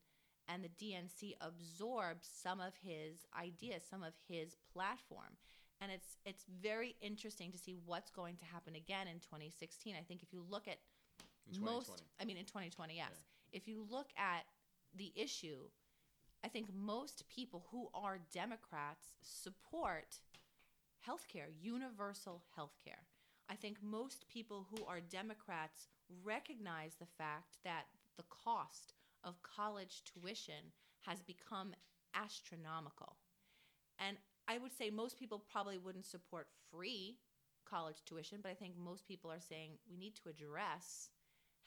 and 0.50 0.62
the 0.62 0.70
DNC 0.84 1.36
absorb 1.40 2.18
some 2.22 2.60
of 2.60 2.74
his 2.84 3.26
ideas, 3.40 3.84
some 3.90 4.04
of 4.04 4.14
his 4.28 4.58
platform. 4.74 5.38
And 5.80 5.92
it's 5.92 6.18
it's 6.26 6.44
very 6.62 6.96
interesting 7.02 7.52
to 7.54 7.58
see 7.58 7.78
what's 7.86 8.12
going 8.12 8.36
to 8.38 8.46
happen 8.46 8.76
again 8.76 9.08
in 9.08 9.20
2016. 9.20 9.96
I 9.98 10.04
think 10.04 10.24
if 10.24 10.34
you 10.34 10.44
look 10.48 10.68
at 10.68 10.78
most 11.60 12.04
I 12.20 12.26
mean 12.26 12.38
in 12.38 12.46
2020, 12.46 12.94
yes. 12.94 13.08
Yeah. 13.10 13.58
If 13.58 13.68
you 13.68 13.88
look 13.90 14.10
at 14.18 14.44
the 14.94 15.14
issue, 15.16 15.70
I 16.44 16.50
think 16.50 16.68
most 16.74 17.24
people 17.30 17.66
who 17.72 17.88
are 17.94 18.20
Democrats 18.34 19.08
support 19.22 20.18
healthcare, 21.08 21.50
universal 21.62 22.44
healthcare. 22.58 23.06
I 23.52 23.56
think 23.56 23.84
most 23.84 24.30
people 24.30 24.66
who 24.72 24.86
are 24.86 25.02
Democrats 25.02 25.90
recognize 26.24 26.96
the 26.96 27.14
fact 27.18 27.58
that 27.66 27.84
the 28.16 28.24
cost 28.30 28.94
of 29.26 29.44
college 29.44 30.04
tuition 30.06 30.72
has 31.02 31.22
become 31.22 31.74
astronomical. 32.16 33.18
And 34.00 34.16
I 34.48 34.58
would 34.58 34.72
say 34.72 34.90
most 34.90 35.20
people 35.20 35.44
probably 35.52 35.78
wouldn't 35.78 36.06
support 36.06 36.48
free 36.72 37.18
college 37.70 37.98
tuition, 38.06 38.40
but 38.42 38.52
I 38.52 38.56
think 38.56 38.78
most 38.78 39.06
people 39.06 39.30
are 39.30 39.42
saying 39.42 39.72
we 39.92 39.98
need 39.98 40.16
to 40.16 40.30
address 40.30 41.10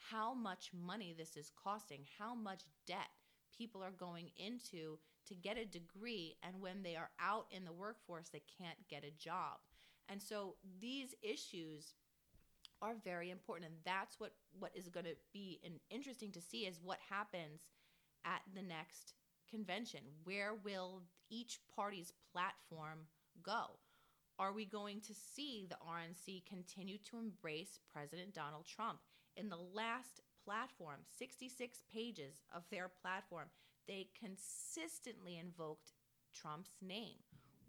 how 0.09 0.33
much 0.33 0.71
money 0.73 1.13
this 1.15 1.37
is 1.37 1.51
costing, 1.63 2.01
how 2.17 2.33
much 2.33 2.63
debt 2.87 3.11
people 3.55 3.83
are 3.83 3.91
going 3.91 4.31
into 4.37 4.97
to 5.27 5.35
get 5.35 5.59
a 5.59 5.65
degree, 5.65 6.35
and 6.41 6.59
when 6.59 6.81
they 6.81 6.95
are 6.95 7.11
out 7.19 7.45
in 7.51 7.63
the 7.63 7.71
workforce, 7.71 8.29
they 8.29 8.41
can't 8.57 8.87
get 8.89 9.03
a 9.03 9.23
job. 9.23 9.59
And 10.09 10.21
so 10.21 10.55
these 10.79 11.15
issues 11.21 11.93
are 12.81 12.95
very 13.03 13.31
important 13.31 13.69
and 13.71 13.79
that's 13.85 14.19
what 14.19 14.33
what 14.59 14.71
is 14.75 14.89
going 14.89 15.05
to 15.05 15.15
be 15.33 15.59
an, 15.63 15.79
interesting 15.89 16.31
to 16.31 16.41
see 16.41 16.65
is 16.65 16.79
what 16.83 16.99
happens 17.09 17.61
at 18.25 18.41
the 18.53 18.61
next 18.61 19.13
convention. 19.49 20.01
Where 20.23 20.53
will 20.63 21.03
each 21.29 21.59
party's 21.73 22.11
platform 22.31 23.07
go? 23.43 23.79
Are 24.37 24.51
we 24.51 24.65
going 24.65 24.99
to 25.01 25.13
see 25.13 25.67
the 25.69 25.77
RNC 25.87 26.45
continue 26.45 26.97
to 27.09 27.17
embrace 27.17 27.79
President 27.91 28.33
Donald 28.33 28.65
Trump? 28.65 28.99
In 29.37 29.49
the 29.49 29.57
last 29.57 30.21
platform 30.43 30.99
66 31.17 31.81
pages 31.91 32.43
of 32.53 32.63
their 32.69 32.91
platform 33.01 33.47
they 33.87 34.07
consistently 34.19 35.37
invoked 35.37 35.93
Trump's 36.33 36.75
name 36.81 37.17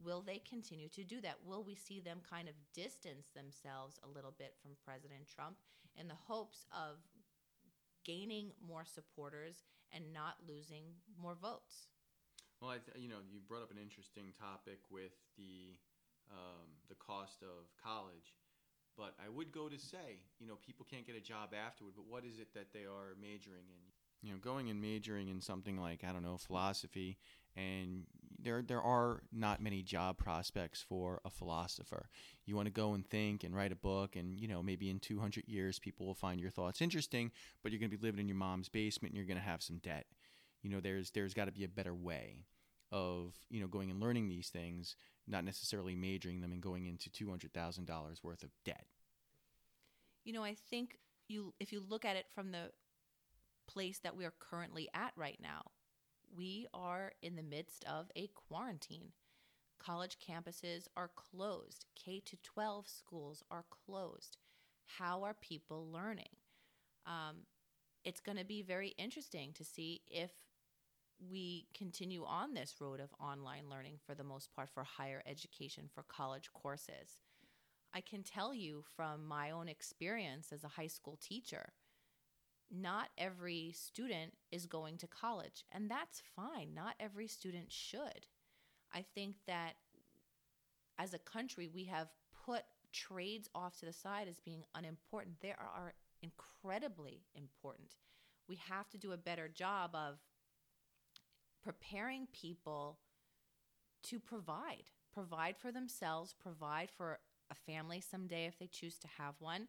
Will 0.07 0.23
they 0.23 0.41
continue 0.49 0.89
to 0.91 1.03
do 1.03 1.21
that? 1.23 1.39
Will 1.45 1.65
we 1.65 1.75
see 1.75 1.99
them 1.99 2.21
kind 2.31 2.49
of 2.49 2.55
distance 2.73 3.27
themselves 3.35 3.99
a 4.05 4.09
little 4.15 4.33
bit 4.39 4.55
from 4.63 4.79
President 4.87 5.27
Trump 5.27 5.57
in 5.99 6.07
the 6.07 6.15
hopes 6.15 6.65
of 6.71 7.03
gaining 8.05 8.53
more 8.63 8.85
supporters 8.87 9.65
and 9.91 10.05
not 10.15 10.37
losing 10.47 10.85
more 11.21 11.35
votes? 11.35 11.91
Well, 12.63 12.71
I 12.71 12.79
th- 12.79 13.03
you 13.03 13.09
know, 13.09 13.19
you 13.29 13.41
brought 13.49 13.65
up 13.65 13.73
an 13.73 13.83
interesting 13.83 14.33
topic 14.39 14.79
with 14.91 15.13
the 15.37 15.75
um, 16.31 16.79
the 16.89 16.95
cost 16.95 17.43
of 17.43 17.67
college, 17.83 18.39
but 18.97 19.15
I 19.19 19.29
would 19.29 19.51
go 19.51 19.69
to 19.69 19.79
say, 19.79 20.23
you 20.39 20.47
know, 20.47 20.55
people 20.65 20.87
can't 20.89 21.07
get 21.07 21.17
a 21.17 21.21
job 21.21 21.51
afterward. 21.51 21.95
But 21.97 22.07
what 22.09 22.25
is 22.25 22.39
it 22.39 22.55
that 22.55 22.73
they 22.73 22.87
are 22.87 23.19
majoring 23.21 23.67
in? 23.67 23.83
You 24.23 24.33
know, 24.33 24.39
going 24.39 24.71
and 24.71 24.81
majoring 24.81 25.29
in 25.29 25.41
something 25.41 25.81
like 25.81 26.05
I 26.09 26.13
don't 26.13 26.23
know 26.23 26.39
philosophy, 26.39 27.19
and 27.57 28.07
there 28.47 28.63
there 28.63 28.81
are 28.81 29.23
not 29.33 29.61
many 29.61 29.83
job 29.83 30.17
prospects 30.17 30.81
for 30.81 31.21
a 31.25 31.31
philosopher. 31.31 32.09
You 32.47 32.55
want 32.55 32.67
to 32.67 32.73
go 32.73 32.95
and 32.95 33.05
think 33.05 33.43
and 33.43 33.55
write 33.55 33.73
a 33.73 33.77
book, 33.77 34.15
and 34.15 34.39
you 34.39 34.47
know 34.47 34.63
maybe 34.63 34.89
in 34.89 35.01
200 35.01 35.45
years 35.49 35.79
people 35.79 36.07
will 36.07 36.15
find 36.15 36.41
your 36.41 36.51
thoughts 36.51 36.81
interesting, 36.81 37.33
but 37.63 37.73
you're 37.73 37.81
going 37.81 37.91
to 37.91 37.97
be 37.97 38.07
living 38.07 38.21
in 38.21 38.29
your 38.29 38.37
mom's 38.37 38.69
basement 38.69 39.13
and 39.13 39.17
you're 39.17 39.27
going 39.27 39.37
to 39.37 39.43
have 39.43 39.63
some 39.63 39.79
debt. 39.79 40.07
You 40.63 40.71
know, 40.71 40.81
there's 40.81 41.11
there's 41.11 41.35
got 41.35 41.47
to 41.47 41.53
be 41.53 41.65
a 41.65 41.69
better 41.69 41.95
way 41.95 42.45
of 42.93 43.35
you 43.51 43.61
know 43.61 43.67
going 43.67 43.91
and 43.91 44.01
learning 44.01 44.29
these 44.29 44.49
things, 44.49 44.95
not 45.27 45.45
necessarily 45.45 45.97
majoring 45.97 46.41
them 46.41 46.53
and 46.53 46.63
going 46.63 46.87
into 46.87 47.11
two 47.11 47.29
hundred 47.29 47.53
thousand 47.53 47.87
dollars 47.87 48.23
worth 48.23 48.45
of 48.45 48.51
debt. 48.65 48.87
You 50.25 50.33
know, 50.33 50.45
I 50.45 50.55
think 50.71 50.99
you 51.29 51.53
if 51.59 51.73
you 51.73 51.83
look 51.87 52.05
at 52.05 52.17
it 52.17 52.27
from 52.33 52.53
the 52.53 52.71
place 53.67 53.99
that 54.05 54.17
we 54.17 54.25
are 54.25 54.35
currently 54.39 54.89
at 54.95 55.13
right 55.17 55.39
now 55.43 55.63
we 56.35 56.67
are 56.73 57.13
in 57.23 57.37
the 57.37 57.43
midst 57.43 57.85
of 57.85 58.11
a 58.17 58.29
quarantine. 58.29 59.13
College 59.79 60.17
campuses 60.19 60.87
are 60.97 61.11
closed, 61.15 61.87
K 61.95 62.21
to 62.25 62.37
12 62.43 62.89
schools 62.89 63.43
are 63.51 63.65
closed. 63.71 64.39
How 64.99 65.23
are 65.23 65.35
people 65.35 65.91
learning? 65.91 66.37
Um, 67.07 67.47
it's 68.05 68.21
going 68.21 68.39
to 68.39 68.45
be 68.45 68.63
very 68.63 68.95
interesting 68.99 69.53
to 69.55 69.65
see 69.65 70.03
if 70.07 70.31
we 71.19 71.67
continue 71.77 72.25
on 72.25 72.55
this 72.55 72.77
road 72.81 73.01
of 73.01 73.15
online 73.21 73.69
learning 73.71 73.99
for 74.05 74.15
the 74.15 74.25
most 74.25 74.55
part 74.55 74.69
for 74.69 74.85
higher 74.85 75.23
education, 75.27 75.89
for 75.93 76.05
college 76.05 76.51
courses. 76.53 77.23
I 77.95 78.01
can 78.01 78.23
tell 78.23 78.53
you 78.53 78.85
from 78.95 79.27
my 79.27 79.51
own 79.51 79.69
experience 79.69 80.53
as 80.53 80.65
a 80.65 80.69
high 80.69 80.87
school 80.87 81.19
teacher 81.21 81.73
not 82.71 83.09
every 83.17 83.73
student 83.73 84.33
is 84.51 84.67
going 84.67 84.99
to 84.99 85.07
college, 85.07 85.65
and 85.73 85.91
that's 85.91 86.23
fine. 86.35 86.75
Not 86.75 86.95
every 86.99 87.29
student 87.29 87.71
should. 87.71 88.27
I 88.93 89.05
think 89.15 89.37
that 89.47 89.75
as 90.99 91.15
a 91.15 91.19
country, 91.19 91.69
we 91.73 91.85
have 91.85 92.09
put 92.45 92.63
trades 92.93 93.49
off 93.55 93.79
to 93.79 93.87
the 93.87 93.93
side 93.93 94.29
as 94.29 94.41
being 94.41 94.65
unimportant. 94.75 95.41
They 95.41 95.51
are 95.51 95.95
incredibly 96.23 97.23
important. 97.35 97.97
We 98.49 98.57
have 98.69 98.89
to 98.91 98.99
do 98.99 99.13
a 99.13 99.17
better 99.17 99.49
job 99.49 99.95
of 99.95 100.19
preparing 101.63 102.29
people 102.33 102.99
to 104.05 104.21
provide, 104.21 104.85
provide 105.13 105.57
for 105.57 105.73
themselves, 105.73 106.35
provide 106.39 106.91
for 106.97 107.19
a 107.51 107.55
family 107.55 108.01
someday 108.01 108.47
if 108.47 108.59
they 108.59 108.69
choose 108.69 108.99
to 108.99 109.09
have 109.19 109.35
one, 109.41 109.69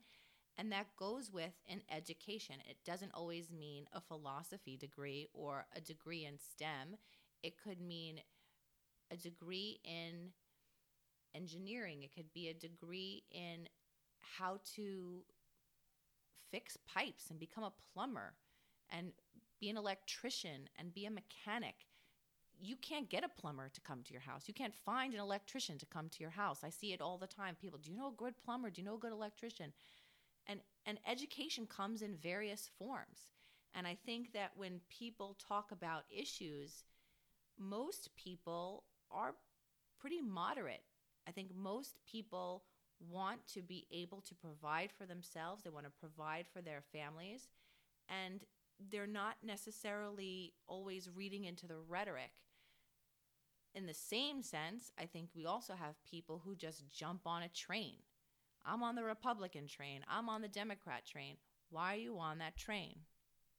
and 0.58 0.72
that 0.72 0.96
goes 0.98 1.32
with 1.32 1.54
an 1.70 1.82
education. 1.96 2.56
It 2.67 2.78
doesn't 2.86 3.13
always 3.13 3.52
mean 3.52 3.86
a 3.93 4.02
philosophy 4.02 4.76
degree 4.76 5.28
or 5.34 5.65
a 5.76 5.82
degree 5.82 6.26
in 6.26 6.39
STEM. 6.39 6.98
It 7.43 7.54
could 7.63 7.80
mean 7.80 8.22
a 9.12 9.15
degree 9.15 9.80
in 9.84 10.32
engineering. 11.36 12.04
It 12.04 12.13
could 12.13 12.34
be 12.34 12.50
a 12.50 12.54
degree 12.54 13.24
in 13.32 13.67
how 14.38 14.60
to 14.76 15.24
fix 16.52 16.78
pipes 16.88 17.30
and 17.30 17.39
become 17.39 17.63
a 17.63 17.74
plumber 17.93 18.34
and 18.89 19.12
be 19.60 19.70
an 19.70 19.78
electrician 19.78 20.70
and 20.78 20.93
be 20.93 21.06
a 21.06 21.12
mechanic. 21.12 21.76
You 22.60 22.76
can't 22.78 23.10
get 23.10 23.24
a 23.24 23.30
plumber 23.30 23.70
to 23.70 23.82
come 23.82 24.02
to 24.04 24.13
your 24.13 24.22
house. 24.22 24.48
You 24.48 24.54
can't 24.54 24.74
find 24.74 25.13
an 25.13 25.20
electrician 25.20 25.78
to 25.78 25.86
come 25.86 26.10
to 26.10 26.20
your 26.20 26.32
house. 26.32 26.63
I 26.63 26.70
see 26.70 26.93
it 26.93 27.02
all 27.02 27.17
the 27.17 27.28
time. 27.28 27.56
People, 27.62 27.78
do 27.80 27.91
you 27.91 27.98
know 27.98 28.08
a 28.08 28.17
good 28.17 28.34
plumber? 28.43 28.72
Do 28.72 28.82
you 28.82 28.88
know 28.88 28.96
a 28.96 29.00
good 29.00 29.12
electrician? 29.12 29.74
And, 30.88 30.97
education 31.06 31.67
comes 31.67 32.02
in 32.02 32.15
various 32.15 32.69
forms. 32.80 33.34
And 33.76 33.86
I 33.86 33.97
think 34.06 34.34
that 34.34 34.52
when 34.56 34.80
people 34.89 35.38
talk 35.47 35.71
about 35.71 36.06
issues, 36.10 36.86
most 37.60 38.10
people 38.15 38.86
are 39.12 39.36
pretty 40.00 40.21
moderate. 40.21 40.84
I 41.28 41.32
think 41.32 41.54
most 41.54 41.97
people 42.10 42.63
want 43.00 43.45
to 43.54 43.62
be 43.62 43.86
able 43.91 44.21
to 44.21 44.34
provide 44.34 44.91
for 44.97 45.06
themselves, 45.06 45.63
they 45.63 45.69
want 45.69 45.86
to 45.86 45.91
provide 45.91 46.45
for 46.52 46.62
their 46.62 46.82
families, 46.91 47.50
and 48.10 48.41
they're 48.89 49.06
not 49.06 49.36
necessarily 49.43 50.54
always 50.67 51.10
reading 51.13 51.43
into 51.43 51.67
the 51.67 51.78
rhetoric. 51.88 52.32
In 53.76 53.86
the 53.86 53.93
same 53.93 54.41
sense, 54.41 54.91
I 55.00 55.06
think 55.06 55.30
we 55.36 55.45
also 55.45 55.73
have 55.73 56.02
people 56.10 56.41
who 56.43 56.56
just 56.56 56.89
jump 56.89 57.21
on 57.26 57.43
a 57.43 57.50
train 57.50 57.97
I'm 58.67 58.84
on 58.84 58.95
the 58.95 59.03
Republican 59.03 59.67
train. 59.67 60.01
I'm 60.10 60.27
on 60.30 60.41
the 60.41 60.47
Democrat 60.47 61.06
train. 61.06 61.38
Why 61.69 61.93
are 61.93 61.99
you 61.99 62.19
on 62.19 62.39
that 62.39 62.58
train? 62.58 62.99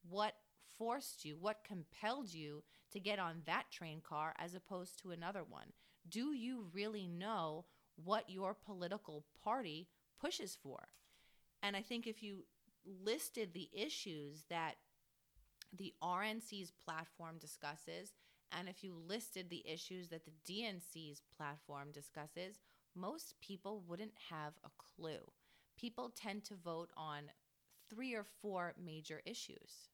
What 0.09 0.35
forced 0.77 1.25
you, 1.25 1.37
what 1.41 1.65
compelled 1.67 2.33
you 2.33 2.63
to 2.93 3.01
get 3.01 3.19
on 3.19 3.43
that 3.47 3.71
train 3.71 4.01
car 4.07 4.35
as 4.39 4.55
opposed 4.55 5.01
to 5.01 5.11
another 5.11 5.43
one? 5.49 5.73
Do 6.09 6.33
you 6.33 6.67
really 6.73 7.07
know 7.07 7.65
what 8.03 8.31
your 8.31 8.55
political 8.55 9.25
party 9.43 9.89
pushes 10.21 10.57
for? 10.63 10.89
And 11.63 11.75
I 11.75 11.83
think 11.83 12.07
if 12.07 12.23
you 12.23 12.45
listed 13.05 13.53
the 13.53 13.69
issues 13.73 14.45
that 14.49 14.77
the 15.77 15.93
RNC's 16.03 16.71
platform 16.85 17.37
discusses, 17.39 18.13
and 18.57 18.69
if 18.69 18.83
you 18.83 18.95
listed 19.07 19.51
the 19.51 19.67
issues 19.67 20.09
that 20.09 20.23
the 20.25 20.33
DNC's 20.51 21.21
platform 21.37 21.89
discusses, 21.93 22.59
most 22.95 23.35
people 23.41 23.83
wouldn't 23.87 24.15
have 24.31 24.55
a 24.65 24.71
clue. 24.79 25.21
People 25.77 26.11
tend 26.11 26.45
to 26.45 26.55
vote 26.57 26.91
on 26.97 27.31
three 27.91 28.15
or 28.15 28.25
four 28.25 28.75
major 28.83 29.23
issues. 29.25 29.89